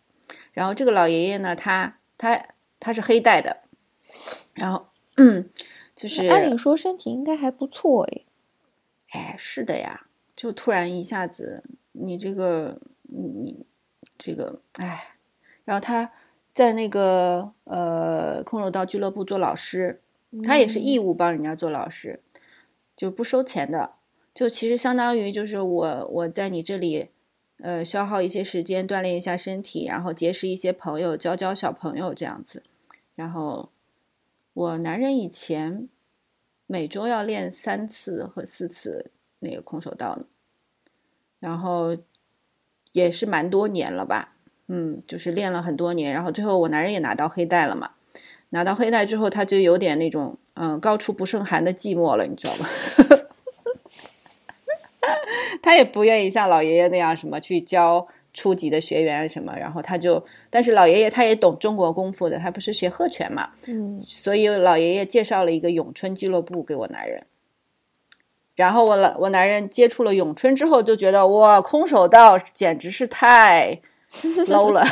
[0.53, 2.47] 然后这个老爷爷呢，他他
[2.80, 3.61] 他是黑带的，
[4.53, 5.49] 然后嗯，
[5.95, 8.26] 就是按理说身体应该还不错诶。
[9.09, 11.63] 哎，是的呀，就突然一下子，
[11.93, 13.65] 你这个，你你
[14.24, 15.15] 这个，哎，
[15.65, 16.11] 然后他
[16.53, 19.99] 在那个呃空手道俱乐部做老师，
[20.43, 22.22] 他也是义务帮人家做老师，
[22.95, 23.93] 就不收钱的，
[24.36, 27.09] 就其实相当于就是我我在你这里，
[27.57, 32.61] 呃，消耗一些时间锻炼一下身体，然后结识一些朋友，教教小朋友这样子，
[33.15, 33.72] 然后
[34.53, 35.89] 我男人以前
[36.67, 39.09] 每周要练三次和四次
[39.39, 40.26] 那个空手道呢，
[41.39, 41.97] 然后
[42.91, 44.33] 也是蛮多年了吧，
[44.67, 47.91] 嗯，就是练了很多年，然后最后我男人也拿到黑带了嘛，
[48.51, 52.65] 拿到黑带之后，他就有点那种嗯高处不胜寒的寂寞了，你知道吗？
[55.63, 67.25] 他也不愿意像老爷爷那样什么去教初级的学员什么，然后他就，但是老爷爷他也懂中国功夫的，他不是学鹤拳嘛，嗯所以老爷爷介绍了一个咏春俱乐部给我男人，
[68.62, 73.82] 然后我老我男人接触了咏春之后，就觉得哇，空手道简直是太
[74.47, 74.86] low 了。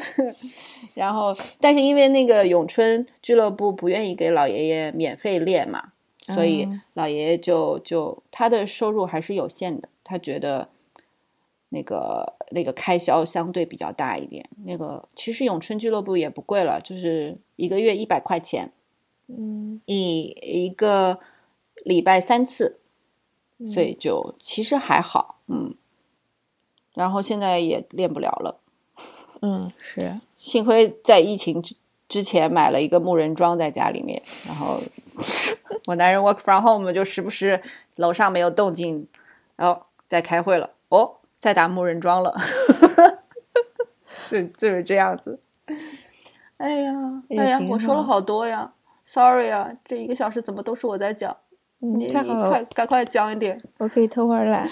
[0.92, 5.92] 然后，但是因为那个咏春俱乐部不愿意给老爷爷免费练嘛，
[6.34, 10.68] 所以嗯老爷爷就就他的收入还是有限的，他觉得
[11.70, 14.46] 那个那个开销相对比较大一点。
[14.66, 18.70] 那个其实咏春俱乐部也不贵了，就是一个月一百块钱，
[19.28, 21.18] 嗯一一个
[21.84, 22.80] 礼拜三次，
[23.66, 25.74] 所以就其实还好，嗯。
[26.94, 28.60] 然后现在也练不了了，
[29.40, 31.74] 嗯是幸亏在疫情之
[32.06, 34.78] 之前买了一个木人桩在家里面，然后
[35.88, 37.62] 我男人 work from home 就时不时
[37.96, 39.08] 楼上没有动静，
[39.56, 42.36] 然后在开会了，哦，在打木人桩了，
[44.28, 45.40] 就就是这样子。
[46.58, 46.92] 哎呀，
[47.28, 48.74] 也哎呀，我说了好好多呀
[49.06, 51.34] ，sorry 啊，这一个小时怎么都是我在讲？
[51.84, 53.60] 你嗯太好了快，赶快讲一点。
[53.78, 54.66] 我可以偷会儿懒。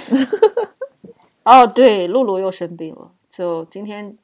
[1.43, 4.17] 哦，对，露露又生病了，就今天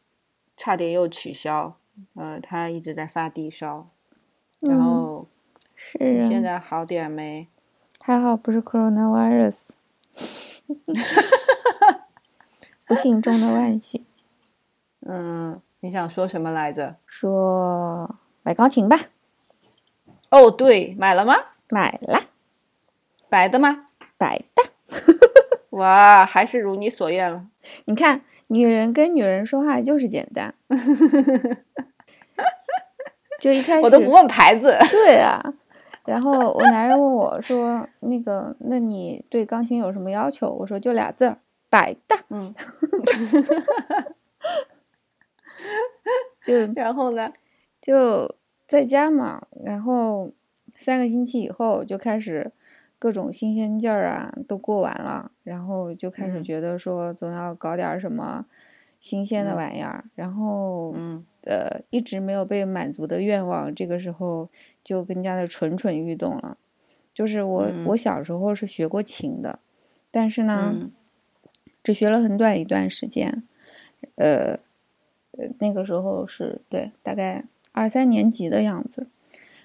[0.57, 1.75] 差点又取消。
[2.15, 3.89] 呃，她一直在发低烧，
[4.61, 5.27] 然嗯后
[5.75, 7.49] 是啊现在好点没？
[8.01, 9.63] 还好不是 coronavirus，
[12.87, 14.05] 不幸中的万幸。
[15.09, 16.97] 嗯，你想说什么来着？
[17.05, 18.97] 说买钢琴吧，
[20.31, 21.35] 哦，对，买了吗？
[21.71, 22.21] 买啦，
[23.37, 23.89] 白的吗？
[24.17, 24.63] 白的。
[25.77, 27.45] 哇，还是如你所愿了。
[27.85, 30.55] 你看，女人跟女人说话就是简单。
[33.39, 34.75] 就一开始我都不问牌子。
[34.91, 35.39] 对啊，
[36.07, 41.37] 然后我男人问我说：“那个，那你对钢琴有什么要求？”我说：“就俩字儿，
[41.69, 42.55] 百搭。”嗯，
[46.43, 47.31] 就然后呢？
[47.83, 48.35] 就
[48.67, 50.33] 在家嘛，然后
[50.75, 52.51] 三个星期以后就开始
[53.07, 58.45] 各种新鲜劲儿啊都过完了，然后就开始嗯觉得说总要搞点什么
[58.99, 64.49] 新鲜的嗯玩意儿，然后嗯呃一直没有被满足的愿望，这个时候
[64.83, 66.59] 就更加的蠢蠢欲动了。
[67.15, 69.61] 就是我、嗯我小时候是学过琴的，
[70.11, 70.91] 但是呢，嗯
[71.85, 73.45] 只学了很短一段时间，
[74.17, 74.59] 呃，
[75.39, 79.07] 呃那个时候是对，大概二三年级的样子，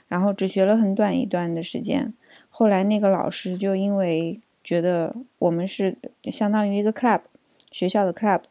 [0.08, 2.14] 然后只学了很短一段的时间。
[2.54, 5.98] 后来那个老师就因为觉得我们是
[6.32, 7.22] 相当于一个 club
[7.72, 8.42] 学校的 club，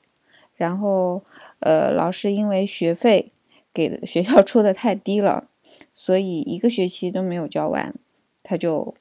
[0.57, 1.23] 然后
[1.61, 3.31] 呃，老师因为学费
[3.73, 5.47] 给的 学校出的太低了，
[5.93, 7.95] 所以一个学期都没有交完，
[8.43, 8.95] 他就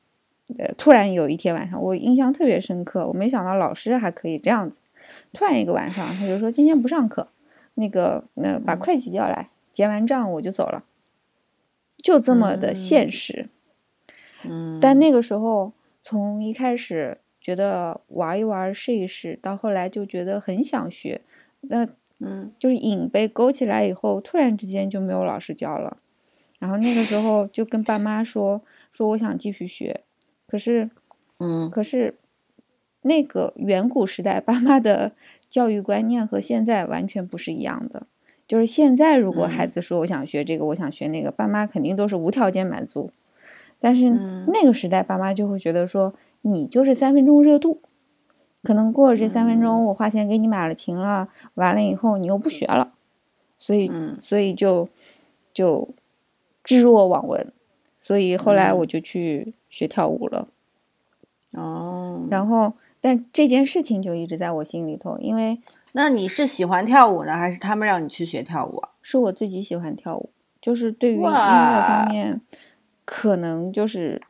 [0.58, 4.78] 呃突然有一天晚上，我印象特别深刻，我没想到老师还可以这样子。
[5.34, 7.30] 突然一个晚上，他就说今天不上课，
[7.76, 10.84] 那个呃把会计叫来，结完账我就走了，
[11.98, 13.50] 就这么的现实。
[14.50, 15.72] 嗯，但那个时候，
[16.02, 21.22] 从一开始觉得玩一玩、试一试，到后来就觉得很想学，
[21.62, 21.88] 那
[22.20, 25.98] 嗯就是瘾被勾起来以后，突然之间就没有老师教了。
[26.60, 30.02] 然后那个时候就跟爸妈说说我想继续学，
[30.46, 30.90] 可是
[31.38, 32.16] 嗯可是
[33.04, 35.14] 那个远古时代爸妈的
[35.48, 38.08] 教育观念和现在完全不是一样的。
[38.46, 43.12] 就是现在，如果孩嗯子说我想学这个，我想学那个，爸妈肯定都是无条件满足。
[43.80, 47.82] 但是嗯那个时代，爸妈就会觉得说你就是三分钟热度，
[48.64, 52.94] 可能过了这三分嗯钟，我花钱给你买了琴了，完了以后你又不学了，
[53.58, 54.90] 所以嗯所以就
[55.54, 55.90] 就
[56.64, 57.52] 置若罔闻。
[58.02, 60.48] 所以后来嗯我就去学跳舞了。
[61.54, 65.60] 哦，然后，但这件事情就一直在我心里头，因为
[65.94, 68.90] 那你是喜欢跳舞呢，还是他们让你去学跳舞啊？
[69.02, 70.30] 是我自己喜欢跳舞，
[70.62, 72.40] 就是对于音乐方面，
[73.12, 74.22] 可能就是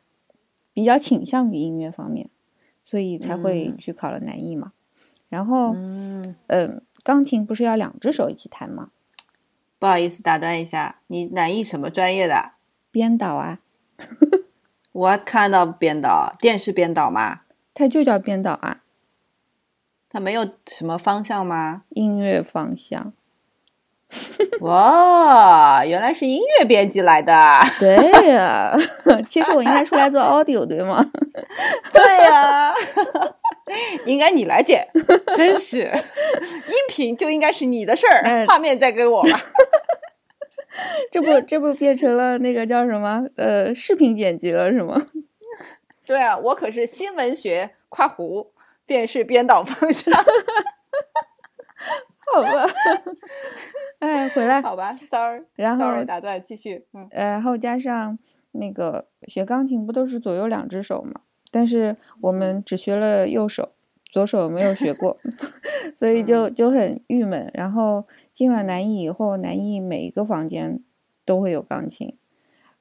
[0.72, 2.30] 比较倾向于音乐方面，
[2.82, 4.72] 所以才会嗯去考了南艺嘛。
[5.28, 8.90] 然后，嗯，嗯，钢琴不是要两只手一起弹吗？
[9.78, 12.52] 不好意思打断一下，你南艺什么专业的？
[12.90, 13.60] 编导啊，
[14.92, 17.42] 我看到编导，电视编导吗？
[17.74, 18.82] 他就叫编导啊，
[20.08, 21.82] 他没有什么方向吗？
[21.90, 23.12] 音乐方向。
[24.60, 27.32] 哇，原来是音乐编辑来的。
[27.78, 28.76] 对呀、
[29.30, 31.04] 其实我应该出来做 audio 对吗？
[31.92, 32.74] 对呀、
[34.04, 34.86] 应该你来剪，
[35.36, 39.40] 真是，音频就应该是你的事儿，哎画面再给我吧。
[41.12, 44.96] 这不这不变成了那个叫什么呃视频剪辑了是吗？
[46.06, 48.52] 对啊，我可是新闻学（跨湖
[48.86, 50.12] 电视编导方向
[52.32, 52.66] 好吧，
[54.00, 58.18] 哎，回来，好吧，sorry，然后 sorry 打断，继续，嗯然后加上
[58.52, 61.20] 那个学钢琴不都是左右两只手嘛？
[61.50, 63.70] 但是我们只学了右手，
[64.10, 65.16] 左手没有学过
[65.94, 67.50] 所以就就很郁闷。
[67.54, 70.80] 然后进了南艺以后，南艺每一个房间
[71.24, 72.16] 都会有钢琴，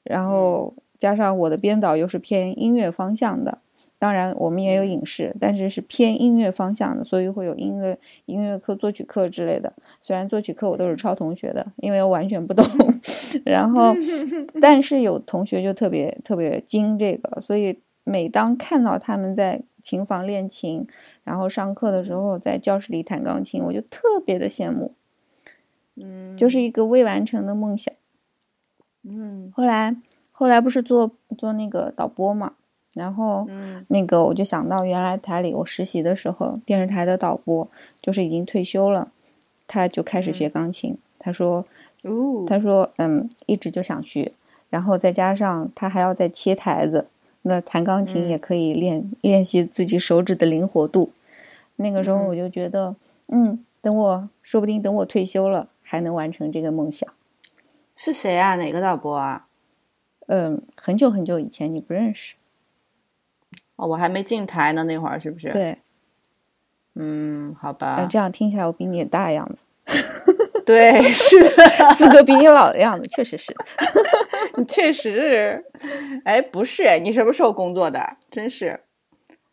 [0.04, 3.60] 然后加上我的编导又是偏音乐方向的。
[4.00, 9.74] 当然，我们也有影视，但是是偏音乐方向的，所以会有音乐音乐课、作曲课之类的。
[10.02, 12.66] 虽然作曲课我都是抄同学的，因为我完全不懂。
[13.46, 13.94] 然后，
[14.62, 20.88] 但是有同学就特别特别精这个，所以每当看到他们在琴房练琴，
[21.26, 24.94] 然后上课的时候在教室里弹钢琴，我就特别的羡慕，
[25.98, 27.94] 嗯，就是一个未完成的梦想。
[29.04, 29.96] 嗯后来，
[30.32, 32.54] 后来不是做做那个导播嘛，
[33.00, 37.66] 然后嗯那个我就想到原来台里我实习的时候，电视台的导播
[38.02, 39.10] 就是已经退休了，
[39.66, 40.98] 他就开始学钢琴。
[41.18, 41.66] 他说，
[42.04, 44.34] 哦，他说，嗯，一直就想学，
[44.70, 47.08] 然后再加上他还要再切台子，
[47.44, 51.12] 那弹钢琴也可以练、练习自己手指的灵活度。
[51.78, 52.96] 那个时候嗯我就觉得，
[53.28, 57.10] 嗯，等我说不定等我退休了，还能完成这个梦想。
[57.96, 58.56] 是谁啊？
[58.56, 59.48] 哪个导播啊？
[60.28, 62.36] 嗯，很久很久以前你不认识，
[63.80, 65.78] 哦，我还没进台呢，那会儿是不是？，对，
[66.96, 69.62] 嗯，好呃吧，这样听起来我比你也大样子，
[70.66, 71.66] 对，是的，
[71.96, 73.56] 资格比你老的样子，确实是。
[74.58, 75.64] 你确实，
[76.26, 78.18] 哎，不是，你什么时候工作的？
[78.30, 78.82] 真是，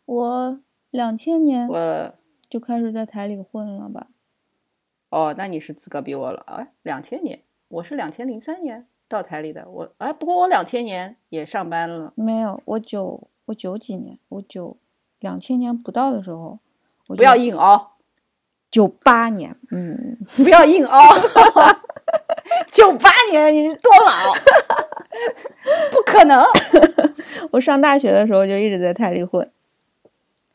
[0.05, 0.59] 我
[0.91, 2.13] 两千年我
[2.49, 4.07] 就开始在台里混了吧？
[5.09, 6.41] 哦，那你是资格比我老。
[6.57, 9.69] 哎，两千年，我是两千零三年到台里的。
[9.69, 12.11] 我哎，不过我两千年也上班了。
[12.15, 14.77] 没有，我九我九几年，我九
[15.19, 16.59] 两千年不到的时候，
[17.07, 17.93] 我不要硬凹。
[18.69, 20.99] 九八年，嗯，不要硬凹。
[22.71, 24.33] 九八年你是多老？
[25.91, 26.43] 不可能！
[27.51, 29.49] 我上大学的时候就一直在泰利混。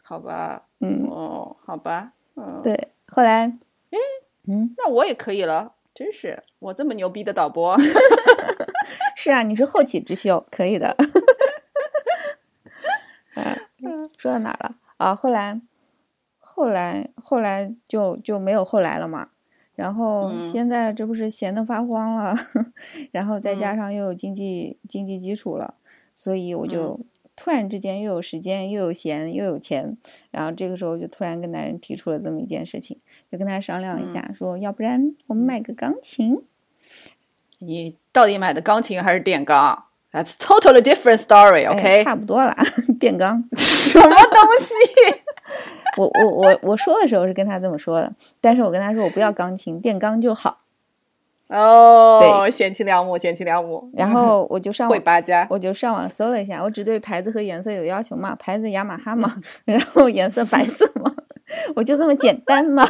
[0.02, 3.46] 好吧，嗯，哦，好吧，嗯，对，后来，
[3.90, 3.98] 哎，
[4.46, 7.76] 嗯，那我也可以了，真是我这么牛逼的导播。
[9.16, 10.94] 是啊，你是后起之秀，可以的。
[14.12, 15.14] 嗯，说到哪儿了啊？
[15.14, 15.60] 后来，
[16.38, 19.28] 后来，后来就就没有后来了嘛。
[19.74, 22.34] 然后现在这不是闲得发慌了，
[23.10, 25.74] 然后再加上又有经济经济基础了，
[26.14, 27.00] 所以我就
[27.34, 29.96] 突然之间又有时间又有闲又有钱，
[30.30, 32.98] 然后这个时候就突然跟男人提出了这么一件事情，
[33.32, 36.44] 就跟他商量一下，说要不然我们买个钢琴。
[37.58, 41.66] 你到底买的钢琴还是电钢？That's totally different story.
[41.70, 42.54] OK，差不多了，
[43.00, 44.14] 电钢什么东
[44.60, 44.74] 西？
[45.98, 50.58] 我我我我说的时候是跟他这么说的，但是我跟他说我不要钢琴，电钢就好。
[51.48, 53.90] 哦，贤妻良母，贤妻良母。
[53.92, 59.36] 然后我就上会八家，我就上网搜了一下，我只对牌子和颜色有要求嘛，牌子雅马哈嘛，
[59.66, 61.14] 然后颜色白色嘛，
[61.76, 62.88] 我就这么简单嘛。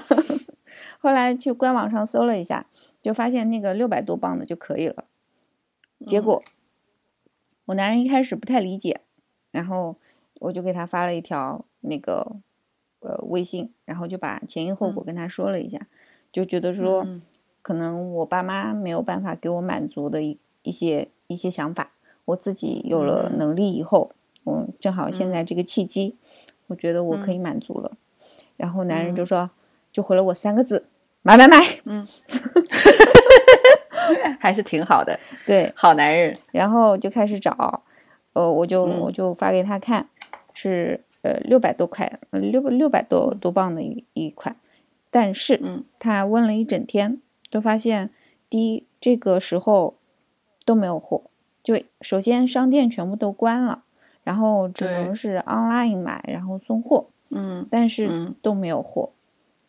[1.01, 2.67] 后来去官网上搜了一下，
[3.03, 5.05] 就发现那个六百多磅的就可以了。
[6.07, 6.41] 结果
[7.67, 9.01] 我男人一开始不太理解，
[9.51, 9.97] 然后
[10.41, 12.37] 我就给他发了一条那个。
[13.05, 15.89] 呃，微信，然后就把前因后果跟他说了一下，
[16.31, 17.05] 就觉得说，
[17.61, 21.91] 可能我爸妈没有办法给我满足的一一些一些想法，
[22.27, 24.13] 我自己有了能力以后，
[24.45, 26.15] 我，正好现在这个契机，
[26.69, 27.97] 我觉得我可以满足了。
[28.57, 29.51] 然后男人就说，
[29.93, 30.87] 就回了我三个字：
[31.23, 31.59] 买买买。
[31.85, 32.07] 嗯，
[34.43, 36.37] 还是挺好的， 对，好男人。
[36.51, 37.83] 然后就开始找，
[38.33, 40.09] 呃，我就我就发给他看，
[40.53, 41.01] 是。
[41.25, 44.57] 呃，六百多块，六六百多多磅的一一款，
[45.09, 48.11] 但是，嗯，他问了一整天，都发现
[48.51, 49.95] 第一这个时候
[50.65, 51.23] 都没有货，
[51.63, 53.85] 就首先商店全部都关了，
[54.25, 59.11] 然后只能是 online 买，然后送货，嗯，但是都没有货，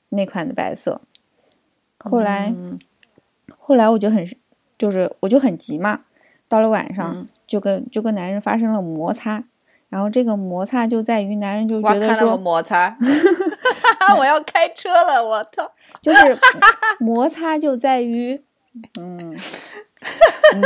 [0.10, 1.02] 那款的白色，
[2.00, 2.52] 后来，
[3.60, 4.26] 后来我就很，
[4.84, 6.02] 就是我就很急嘛，
[6.50, 9.46] 到了晚上就跟就跟男人发生了摩擦。
[9.88, 12.98] 然后这个摩擦就在于男人就觉得说摩擦，
[14.20, 15.72] 我要开车了，我操！
[16.02, 16.38] 就是
[17.00, 18.42] 摩擦就在于，
[19.00, 19.38] 嗯，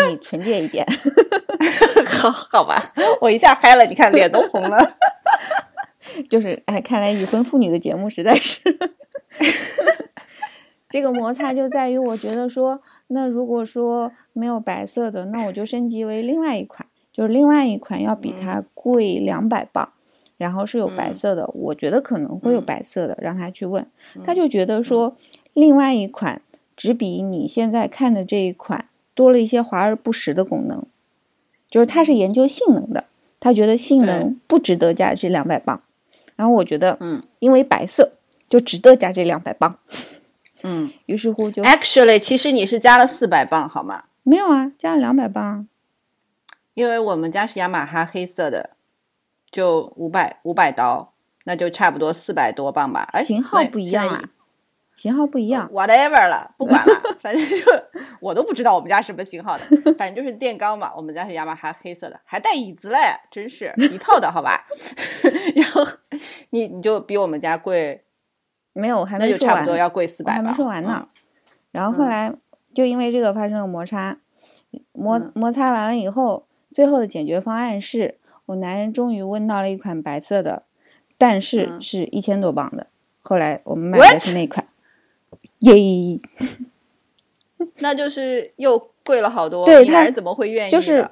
[0.09, 0.83] 你纯洁一点，
[2.09, 2.91] 好好吧，
[3.21, 4.97] 我一下嗨了，你看脸都红了。
[6.27, 8.61] 就是哎，看来已婚妇女的节目实在是，
[10.89, 16.87] 这个摩擦就在于我觉得说，那如果说没有白色的，那我就升级为另外一款。
[17.13, 19.89] 就是另外一款要比它贵两百磅，
[20.37, 23.83] 然后是有白色的，我觉得可能会有白色的，让他去问，
[24.23, 25.15] 他就觉得说
[25.53, 26.43] 另外一款
[26.75, 30.83] 只比你现在看的这一款多了一些华而不实的功能，
[31.71, 33.05] 就是他是研究性能的，
[33.39, 35.81] 他觉得性能不值得加这两百磅，
[36.35, 38.11] 然后我觉得，嗯，因为白色
[38.47, 39.79] 就值得加这两百磅，
[40.63, 44.05] 嗯，于是乎就，actually，其实你是加了四百磅好吗？
[44.23, 45.67] 没有啊，加了两百磅。
[46.73, 48.71] 因为我们家是雅马哈黑色的，
[49.49, 51.13] 就五百五百刀，
[51.45, 53.07] 那就差不多四百多磅吧。
[53.13, 54.23] 哎型号不一样啊，
[54.95, 55.69] 型号不一样。
[55.73, 57.65] Whatever 了，不管了， 反正就
[58.19, 59.65] 我都不知道我们家什么型号的，
[59.97, 60.91] 反正就是电钢嘛。
[60.95, 62.97] 我们家是雅马哈黑色的，还带椅子嘞，
[63.31, 64.67] 真是一套的好吧？
[65.55, 65.87] 然后
[66.51, 68.03] 你你就比我们家贵，
[68.77, 71.07] 没有，还没那就差不多要贵四百，还没说完呢。
[71.71, 72.33] 然后后来
[72.73, 74.17] 就因为这个发生了摩擦，
[74.93, 76.45] 摩摩擦完了以后。
[76.73, 80.61] 最后的解决方案是我男人终于问到了一款白色的，
[81.17, 82.85] 但是是一千多磅的。
[83.23, 84.63] 后来我们买的是那款，
[85.59, 86.19] 耶，
[87.79, 89.65] 那就是又贵了好多。
[89.65, 90.69] 对，男人怎么会愿意？
[90.69, 91.09] 就是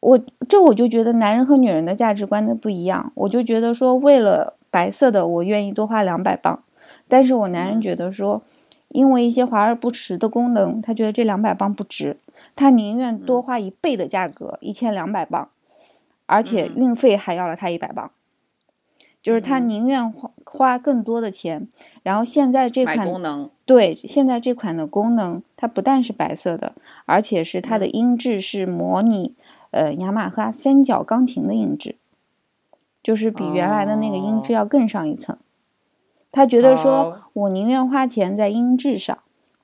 [0.00, 3.10] 我这我就觉得男人和女人的价值观的不一样。
[3.14, 6.62] 我就觉得说，为了白色的，我愿意多花两百磅，
[7.08, 8.42] 但是我男人觉得说，
[8.88, 12.16] 因为一些华而不实的功能，他觉得这两百磅不值。
[12.56, 15.48] 他宁愿多花一倍的价格，一千两百磅，
[16.26, 18.10] 而且运费还要了他一百磅，
[19.22, 21.68] 就是他宁愿花花更多的钱。
[22.02, 26.74] 然后现在这款功能，对，现在这款的功能，它不但是白色的，
[27.06, 29.34] 而且是它的音质是模拟
[29.70, 31.96] 呃雅马哈三角钢琴的音质，
[33.02, 35.36] 就是比原来的那个音质要更上一层。
[36.34, 39.16] 他觉得说哦我宁愿花钱在音质上，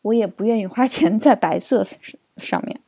[0.02, 1.84] 我也不愿意花钱在白色
[2.36, 2.80] 上面。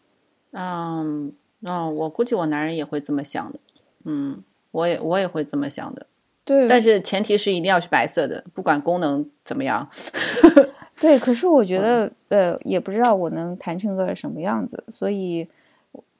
[0.53, 3.59] 嗯，嗯，我估计我男人也会这么想的。
[4.05, 6.07] 嗯，我也我也会这么想的，
[6.45, 9.89] 对，但是前提是一定要是白色的，不管功能怎么样。
[11.01, 15.49] 对，可是我觉得，呃，也不知道我能弹成个什么样子，所以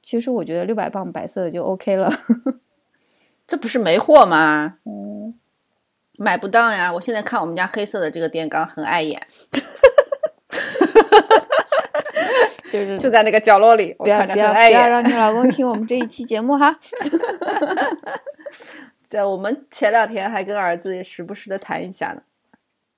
[0.03, 2.13] 其实我觉得六百磅白色的就 OK 了。
[3.47, 4.79] 这不是没货吗？
[4.85, 5.35] 嗯，
[6.19, 6.93] 买不到呀！
[6.93, 9.21] 我现在看我们家黑色的这个电缸很碍眼，
[12.71, 14.89] 就是就在那个角落里，我不要看着不要不要。
[14.89, 16.79] 让你老公听我们这一期节目哈。
[19.09, 22.09] 在我们前两天还跟儿子时不时的谈一下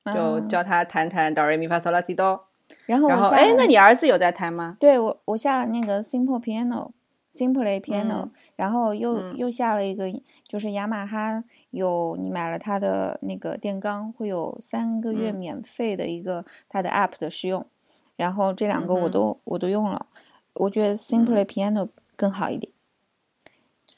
[0.04, 2.46] 呢，就嗯教他弹弹哆来咪发嗦拉西哆。
[2.86, 4.76] 然后然后，哎，我下了那你儿子有在弹吗？
[4.80, 6.90] 对我我下了那个 Simple Piano。
[7.36, 10.04] Simple Piano，、嗯然后又、嗯又下了一个，
[10.46, 11.42] 就是雅马哈
[11.74, 17.66] 有你买了它的那个电钢，会有三个月嗯免费的一个它的 App 的试用，
[18.16, 20.06] 然后这两个我都、我都用了，
[20.54, 22.72] 我觉得 Simply Piano 更好一点，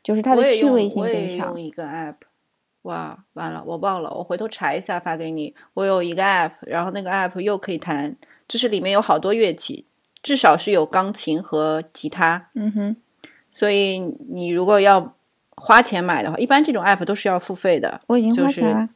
[0.03, 1.61] 就是它的趣味性我也更强用。
[1.61, 2.15] 一个 app，
[2.83, 5.55] 哇，完了，我忘了，我回头查一下发给你。
[5.75, 8.17] 我有一个 app，然后那个 app 又可以弹，
[8.49, 9.85] 就是里面有好多乐器，
[10.23, 12.49] 至少是有钢琴和吉他。
[12.55, 12.97] 嗯哼，
[13.51, 13.99] 所以
[14.31, 15.16] 你如果要
[15.57, 18.01] 花钱买的话，一般这种 app 都是要付费的。
[18.09, 18.89] 我已经花钱了。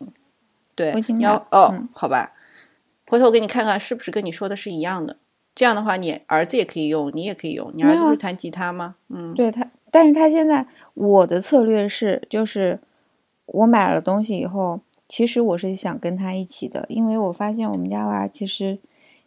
[0.74, 2.32] 对我已经，你要哦，嗯好吧，
[3.08, 5.16] 回头我给你看看是不是跟你说的是一样的。
[5.54, 7.70] 这样的话，你儿子也可以用，你也可以用。
[7.74, 8.94] 你儿子不是弹吉他吗？
[9.08, 12.78] 嗯，对他，但是他现在我的策略是，就是
[13.46, 18.78] 我买了东西以后，其实我是想跟他一起的，因为我发现我们家娃其实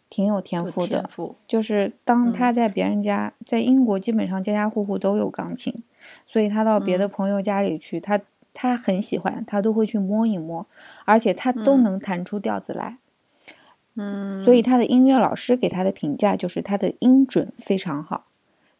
[0.08, 1.36] 挺有天赋的，天赋。
[1.46, 5.72] 就是当他在别人家，在英国基本上家家户户都有钢琴，
[6.26, 8.20] 所以他到别的朋友家里去，他
[8.52, 10.66] 他很喜欢，他都会去摸一摸，
[11.04, 12.98] 而且他都能弹出调子来。
[13.96, 18.26] 嗯，所以他的音乐老师给他的评价就是他的音准非常好，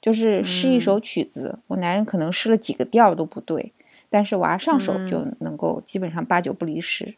[0.01, 3.73] 就是试一首曲子，我男人可能试了几个调都不对，
[4.11, 7.15] 但是娃上手就能够基本上八九不离十。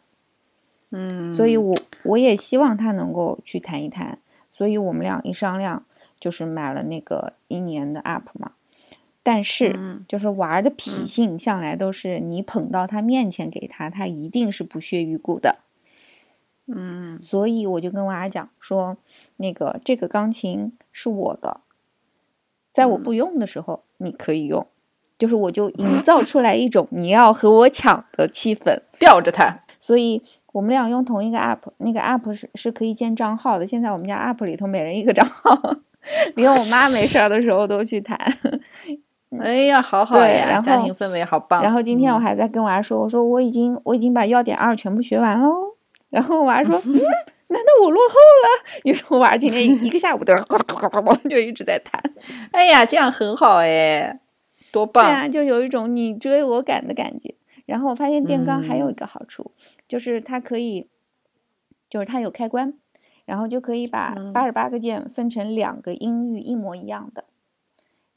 [0.91, 4.19] 嗯，所以我我也希望他能够去弹一弹，
[4.51, 5.83] 所以我们俩一商量，
[6.19, 8.51] 就是买了那个一年的 app 嘛。
[9.27, 15.57] 但是嗯就是娃儿的脾性向来都是你捧到他面前给他，他一定是不屑一顾的。
[16.73, 18.95] 嗯所以我就跟娃儿讲说，
[19.35, 21.59] 那个这个钢琴是我的，
[22.71, 24.65] 在我不用的时候你可以用，
[25.17, 28.79] 就是我就营造出来一种你要和我抢的气氛。
[28.97, 29.65] 吊着他。
[29.77, 30.21] 所以
[30.53, 33.65] 我们俩用同一个 app，那个 app 是是可以建账号的。
[33.65, 35.75] 现在我们家 app 里头每人一个账号，
[36.35, 38.17] 连我妈没事儿的时候都去弹。
[39.41, 41.61] 哎呀，好好呀，然后家庭氛围好棒。
[41.61, 45.53] 然后今天我嗯还在跟娃说，我说我已经我已经把要点二全部学完喽。
[46.09, 46.93] 然后娃说， 嗯，
[47.47, 48.81] 难道我落后了？
[48.83, 52.01] 于是我娃今天一个下午都是呱呱呱呱呱就一直在弹。
[52.51, 54.19] 哎呀，这样很好哎，
[54.71, 55.05] 多棒！
[55.05, 57.35] 对啊，就有一种你追我赶的感觉。
[57.65, 59.51] 然后我发现电钢还有一个好处，
[59.89, 60.87] 就是它可以，
[61.89, 62.73] 就是它有开关，
[63.25, 67.25] 然后就可以把嗯八十八个键分成两个音域一模一样的。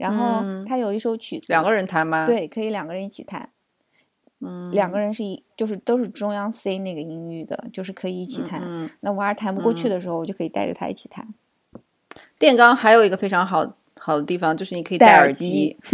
[0.01, 3.51] 然后他有一首曲子，两个人弹吗？，对，可以两个人一起弹。
[4.41, 8.63] 嗯，两个人是一，就是都是中央 C 那个音域的，就是可以一起弹。
[8.65, 11.29] 嗯，那娃儿弹不过去嗯的时候，我就可以带着他一起弹。
[12.39, 15.77] 电钢还有一个非常好好的地方，就是你可以戴耳耳机。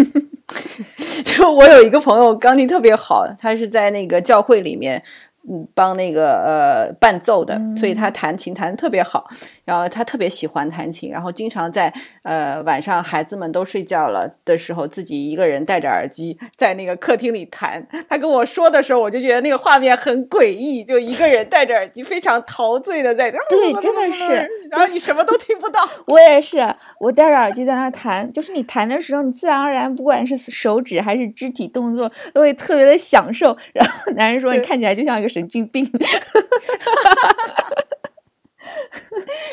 [1.24, 5.03] 就我有一个朋友钢琴特别好，他是在那个教会里面，
[5.48, 9.28] 嗯，帮那个呃伴奏的，所以他弹琴弹的特别好。
[9.64, 11.92] 然后他特别喜欢弹琴，然后经常在
[12.22, 17.86] 呃晚上孩子们都睡觉了的时候，自己一个人戴着耳机 在那个客厅里弹。
[18.08, 25.80] 他跟我说的时候，我就觉得那个画面很诡异，就一个人戴着耳机，非常陶醉 的在对真的是然后你什么都听不到。
[26.06, 26.58] 我也是，
[27.00, 33.56] 我戴着耳机在那儿弹，就是你弹的时候，你自然而然，不管是手指还是肢体动作，都会特别的享受。
[33.72, 35.87] 然后男人说你看起来就像一个神经病。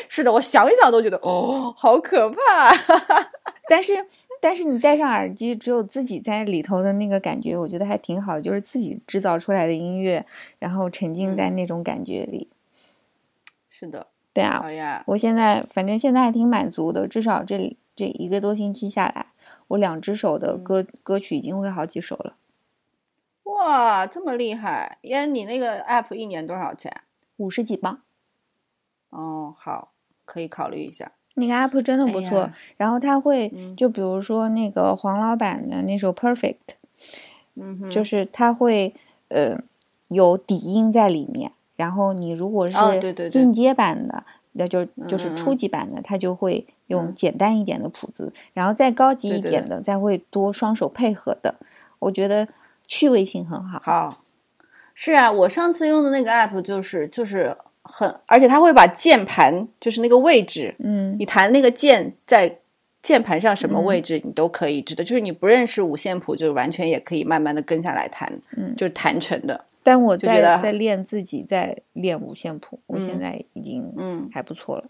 [0.08, 2.38] 是的，我想一想都觉得哦，好可怕。
[3.68, 4.06] 但是，
[4.40, 10.24] 但是你戴上耳机，只有自己在里头的那个感觉，我觉得还挺好，就是自己制造出来的音乐，
[10.58, 12.48] 然后沉浸在那种感觉里。
[13.68, 14.64] 是的，对啊，
[15.08, 19.26] 我现在反正现在还挺满足的，至少这这一个多星期下来，
[19.68, 22.36] 我两只手的歌、歌曲已经会好几首了，
[23.44, 24.98] 哇，这么厉害！
[25.02, 26.92] 耶，你那个 app 一年多少钱？
[27.36, 28.00] 五十几磅。
[29.10, 29.92] 哦，好，
[30.24, 31.12] 可以考虑一下。
[31.34, 36.56] 那个 app 真的不错，哎然后它会嗯就比如说那个黄老板的那首 Perfect，
[37.90, 38.94] 就是它会
[39.28, 39.58] 呃
[40.08, 42.78] 有底音在里面，然后你如果是
[43.28, 51.56] 进阶版的，那就就是初级版的，它就会用嗯简单一点的谱子，然后再高级对对对一点的，再会多双手配合的，
[51.98, 52.46] 我觉得
[52.86, 53.78] 趣味性很好。
[53.80, 54.24] 好，
[54.94, 61.16] 是啊，我上次用的那个 app 就是就是很，而且它会把键盘就是那个位置，嗯。
[61.18, 62.58] 你弹那个键在
[63.02, 63.84] 键盘上什么嗯。
[63.84, 68.74] 位置你都可以知道，就是你不认识五线谱，就完全也可以慢慢的跟下来弹，嗯。
[68.76, 74.84] 就是弹成的，但我在就觉得在练自己在练五线谱，我现嗯在已经嗯，还不错了。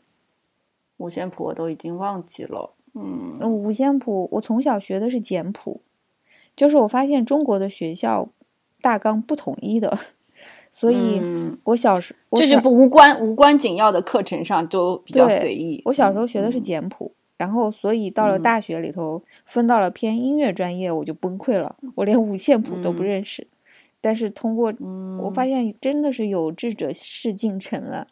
[0.99, 3.37] 五线谱我都已经忘记了，嗯。
[3.41, 5.81] 呃五线谱我从小学的是简谱，
[6.57, 8.29] 就是我发现中国的学校
[8.81, 9.97] 大纲不统一的，
[10.71, 12.15] 所以嗯我小时
[12.51, 15.83] 就不无关无关紧要的课程上都比较随意。
[15.87, 23.47] 我小时候学的是嗯简谱，然后所以到了嗯大学里头分到了偏音乐专业，我就崩溃了，我连五线谱都不嗯认识。
[24.01, 28.07] 但是通过嗯，我发现真的是有志者事竟成了，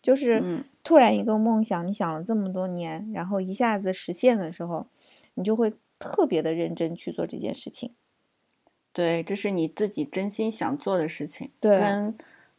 [0.00, 4.86] 就是嗯突然一个梦想，你想了这么多年，然后一下子实现的时候，
[5.34, 5.72] 你就会
[6.02, 7.92] 特别的认真去做这件事情。
[8.92, 12.14] 对，这是你自己真心想做的事情，对跟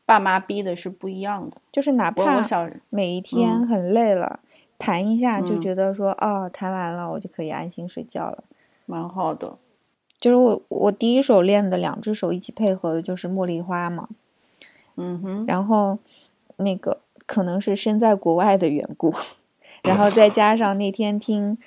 [0.06, 1.58] 爸妈逼的是不一样的。
[1.72, 4.40] 就是哪我怕我小每一天很累了，
[4.78, 8.44] 弹一下就嗯觉得说，哦，弹完了我就可以安心睡觉了。
[8.86, 9.58] 蛮好的，
[10.20, 14.10] 就是我我第一首练的两只手一起配合的就是茉莉花嘛，
[14.96, 16.00] 嗯哼，然后
[16.58, 19.14] 那个可能是身在国外的缘故，
[19.84, 21.58] 然后再加上那天听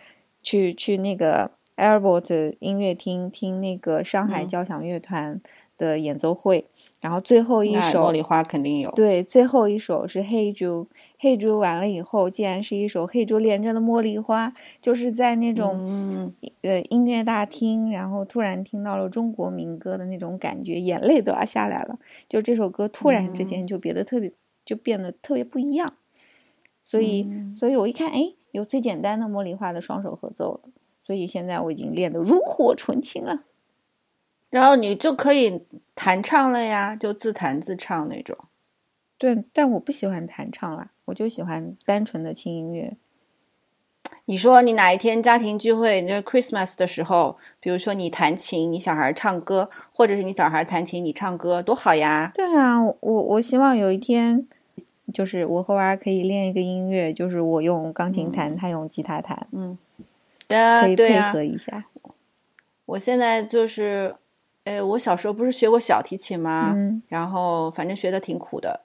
[0.43, 5.41] 去去那个 Airport 音乐厅听那个上海嗯交响乐团
[5.77, 6.67] 的演奏会，
[7.01, 8.91] 然后最后一首茉莉花肯定有。
[8.93, 10.89] 对，最后一首是黑猪，
[11.19, 21.99] 黑猪完了以后，竟然是一首黑猪连着的茉莉花，就是在那种、嗯，呃音乐大厅，然后突然听到了中国民歌的那种感觉，眼泪都要下来了。
[22.27, 24.33] 就这首歌突然之间就变得特别，
[24.65, 25.93] 就变得特别不一样。
[26.83, 30.71] 所以，嗯所以我一看，哎，有最简单的茉莉花的双手合奏了，
[31.07, 33.45] 所以现在我已经练得炉火纯青了。
[34.51, 35.63] 然后你就可以
[35.95, 38.37] 弹唱了呀，就自弹自唱那种。
[39.19, 42.97] 对，但我不喜欢弹唱啦，我就喜欢单纯的轻音乐。
[44.27, 52.31] 你说你哪一天家庭聚会，就是 Christmas 的时候，比如说你弹琴，你小孩唱歌，或者是你小孩弹琴，你唱歌，多好呀！
[52.35, 54.47] 对啊，我我希望有一天，
[55.13, 60.16] 就是我和娃儿可以练一个音乐，就是我用钢琴弹，他用吉他弹，嗯，啊，
[60.49, 61.85] 可以配合一下。
[62.87, 64.15] 我现在就是，
[64.65, 66.73] 呃，我小时候不是学过小提琴吗？
[66.75, 68.85] 嗯然后反正学的挺苦的，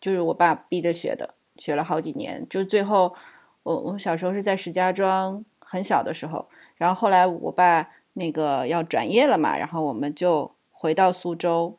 [0.00, 2.46] 就是我爸逼着学的，学了好几年。
[2.50, 3.14] 就最后，
[3.62, 11.78] 我我小时候是在石家庄很小的时候，然后后来我爸那个要转业了嘛，然后我们就回到苏州，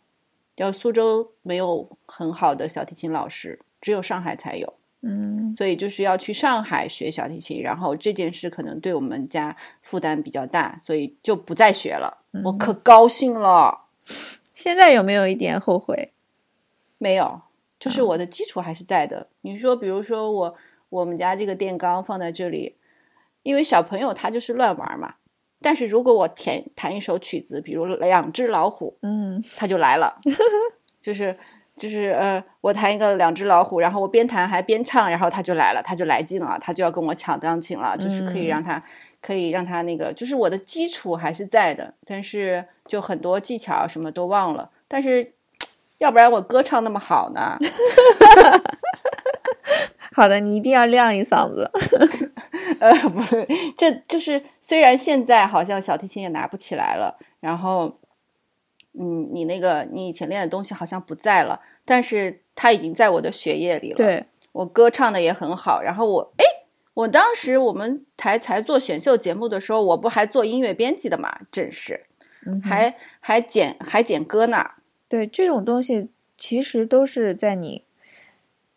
[0.55, 4.73] 要苏州没有很好的小提琴老师，只有上海才有。
[5.01, 12.23] 嗯所以就是要去上海学小提琴，然后这件事可能对我们家负担比较大，所以就不再学了。
[12.43, 13.85] 我可高兴了，
[14.53, 16.11] 现在有没有一点后悔？
[16.97, 17.41] 没有，
[17.79, 19.27] 就是我的基础还是在的。
[19.41, 20.55] 你说，比如说我
[20.89, 22.75] 我们家这个电钢放在这里，
[23.43, 25.15] 因为小朋友他就是乱玩嘛。
[25.61, 30.17] 但是如果我弹弹一首曲子，比如《两只老虎》，嗯他就来了，
[31.01, 31.37] 就是
[31.79, 38.83] 就是呃，我弹一个两只老虎，然后我边弹还边唱，然后他就来了，他就来劲了，他就要跟我抢钢琴了，就是可以让他、
[39.21, 45.31] 可以让他那个，就是我的基础还是在的，但是就很多技巧什么都忘了，但是
[45.97, 47.57] 要不然我歌唱那么好呢？
[50.11, 51.71] 好的，你一定要亮一嗓子。
[52.79, 53.47] 呃，不是，
[53.77, 57.97] 这就是虽然现在好像小提琴也拿不起来了，然后，
[59.01, 66.43] 嗯，你那个你以前练的东西好像不在了，但是它已经在我的血液里了。，对，我歌唱的也很好，然后我，哎，
[66.93, 72.05] 我当时我们台才做选秀节目的时候，我不还做音乐编辑的嘛，真是，
[72.45, 74.71] 嗯还还剪还剪歌呢。
[75.07, 77.83] 对这种东西，其实都是在你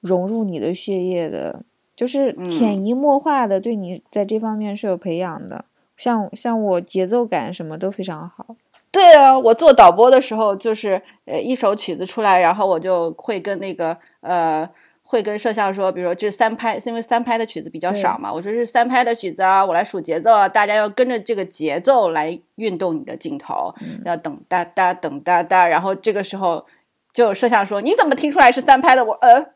[0.00, 1.64] 融入你的血液的，
[1.96, 5.64] 就是嗯潜移默化的对你在这方面是有培养的。
[5.96, 8.56] 像像我节奏感什么都非常好。
[8.92, 14.68] 对啊，我做导播的时候，就是呃一首曲子出来，然后我就会跟那个呃
[15.02, 23.74] 会跟摄像说，比如说这三拍，因为三拍的曲子比较少嘛，我说是三拍的曲子啊，我来数节奏啊，大家要跟着这个节奏来运动你的镜头，
[24.04, 26.66] 要等哒哒等哒哒，然后这个时候
[27.14, 29.02] 就有摄像说你怎么听出来是三拍的？
[29.02, 29.46] 我呃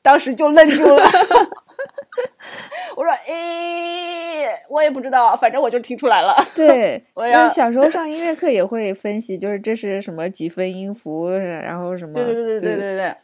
[0.00, 1.04] 当时就愣住了。
[2.96, 6.34] 我 我说，诶，我也不知道，反正我就听出来了。
[6.54, 13.14] 对，我 就是小时候上音乐课也会分析，就是这是什么几分音符，然后什么，对对对对对对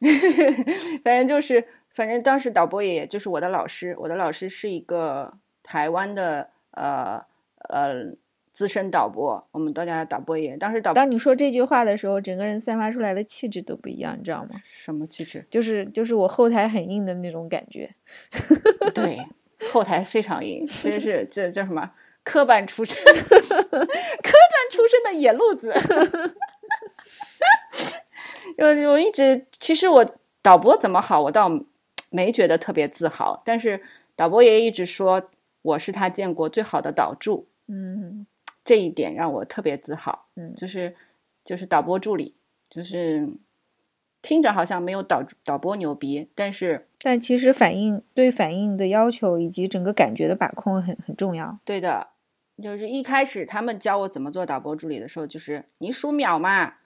[0.00, 1.64] 对， 反正就是，
[1.94, 5.32] 反正当时导播爷爷就是我的老师，我的老师是一个
[5.62, 7.22] 台湾的呃
[7.68, 8.12] 呃
[8.54, 10.56] 资深导播，我们都叫他导播爷爷。
[10.56, 14.50] 当时导当你说这句话的时候，整个人散发出来的气质都不一样，你知道吗？
[14.62, 15.44] 什么气质？
[15.50, 17.92] 就是就是我后台很硬的那种感觉。
[18.94, 19.18] 对，
[19.72, 21.90] 后台非常硬，真是 这叫什么
[22.22, 23.82] 科班出身，科班
[24.70, 25.74] 出身的野路子。
[28.58, 31.50] 我我一直其实我导播怎么好，我倒
[32.10, 33.82] 没觉得特别自豪，但是
[34.14, 35.30] 导播爷爷一直说
[35.62, 38.24] 我是他见过最好的导助，嗯
[38.64, 40.26] 这一点让我特别自豪。
[40.36, 40.96] 嗯就是
[41.44, 42.34] 就是导播助理，
[42.68, 43.28] 就是
[44.22, 51.58] 听着好像没有导导播牛逼，但是但其实反应对反应的要求以及整个感觉的把控很很重要。
[51.64, 52.08] 对的，
[52.62, 56.76] 就是一开始他们教我怎么做导播助理的时候，就是你数秒嘛，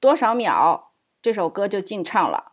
[0.00, 0.90] 多少秒
[1.22, 2.52] 这首歌就进唱了，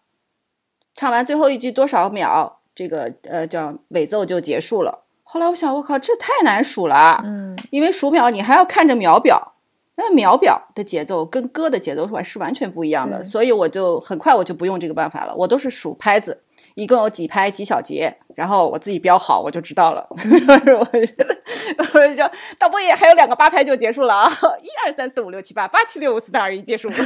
[0.94, 5.05] 唱完最后一句多少秒，这个呃叫尾奏就结束了。
[5.36, 7.53] 后来我想，我靠，这太难数了，嗯。
[7.70, 9.56] 因为数秒你还要看着秒表，
[9.95, 16.41] 那秒表的节奏跟歌的节奏是是完全不一样的，所以我就很快我就不用这个办法了，我都是数拍子，
[16.76, 20.07] 一共有几拍几小节，然后我自己标好，我就知道了。
[20.16, 21.38] 我觉得，
[21.80, 24.32] 我说导播也还有两个八拍就结束了啊，
[24.64, 26.88] 一二三四五六七八，八七六五四三二一结束，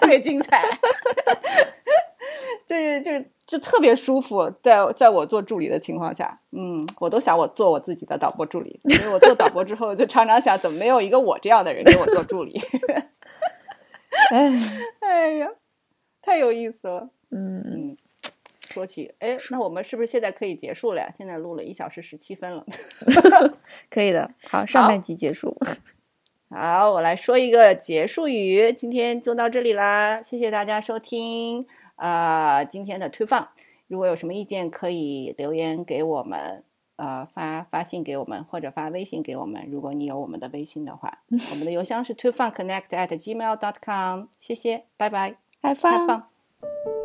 [0.00, 0.64] 特别精彩。
[2.66, 12.60] 就是就是就特别舒服，在在我做助理的情况下，嗯，我都想我做我自己的导播助理，因为我做导播之后就常常想，怎么没有一个我这样的人给我做助理？
[14.30, 14.52] 哎，
[15.00, 15.48] 哎呀，
[16.20, 17.10] 太有意思了。
[17.30, 17.96] 嗯，嗯，
[18.70, 21.12] 说起，哎，那我们是不是现在可以结束了呀？
[21.16, 22.66] 现在录了一小时十七分了。
[23.90, 24.30] 可以的。
[24.48, 25.56] 好，上半集结束。
[26.50, 31.66] 好，我来说一个结束语，今天就到这里啦，谢谢大家收听
[31.98, 33.48] 啊、呃今天的推放。
[33.86, 36.62] 如果有什么意见，可以留言给我们，
[36.96, 39.66] 呃，发发信给我们，或者发微信给我们。
[39.70, 43.56] 如果你有我们的微信的话， 我们的邮箱是 t o f u n c o n n e c t at gmail
[43.58, 44.26] dot com。
[44.38, 46.06] 谢谢，拜拜，开开放。
[46.06, 46.97] 放。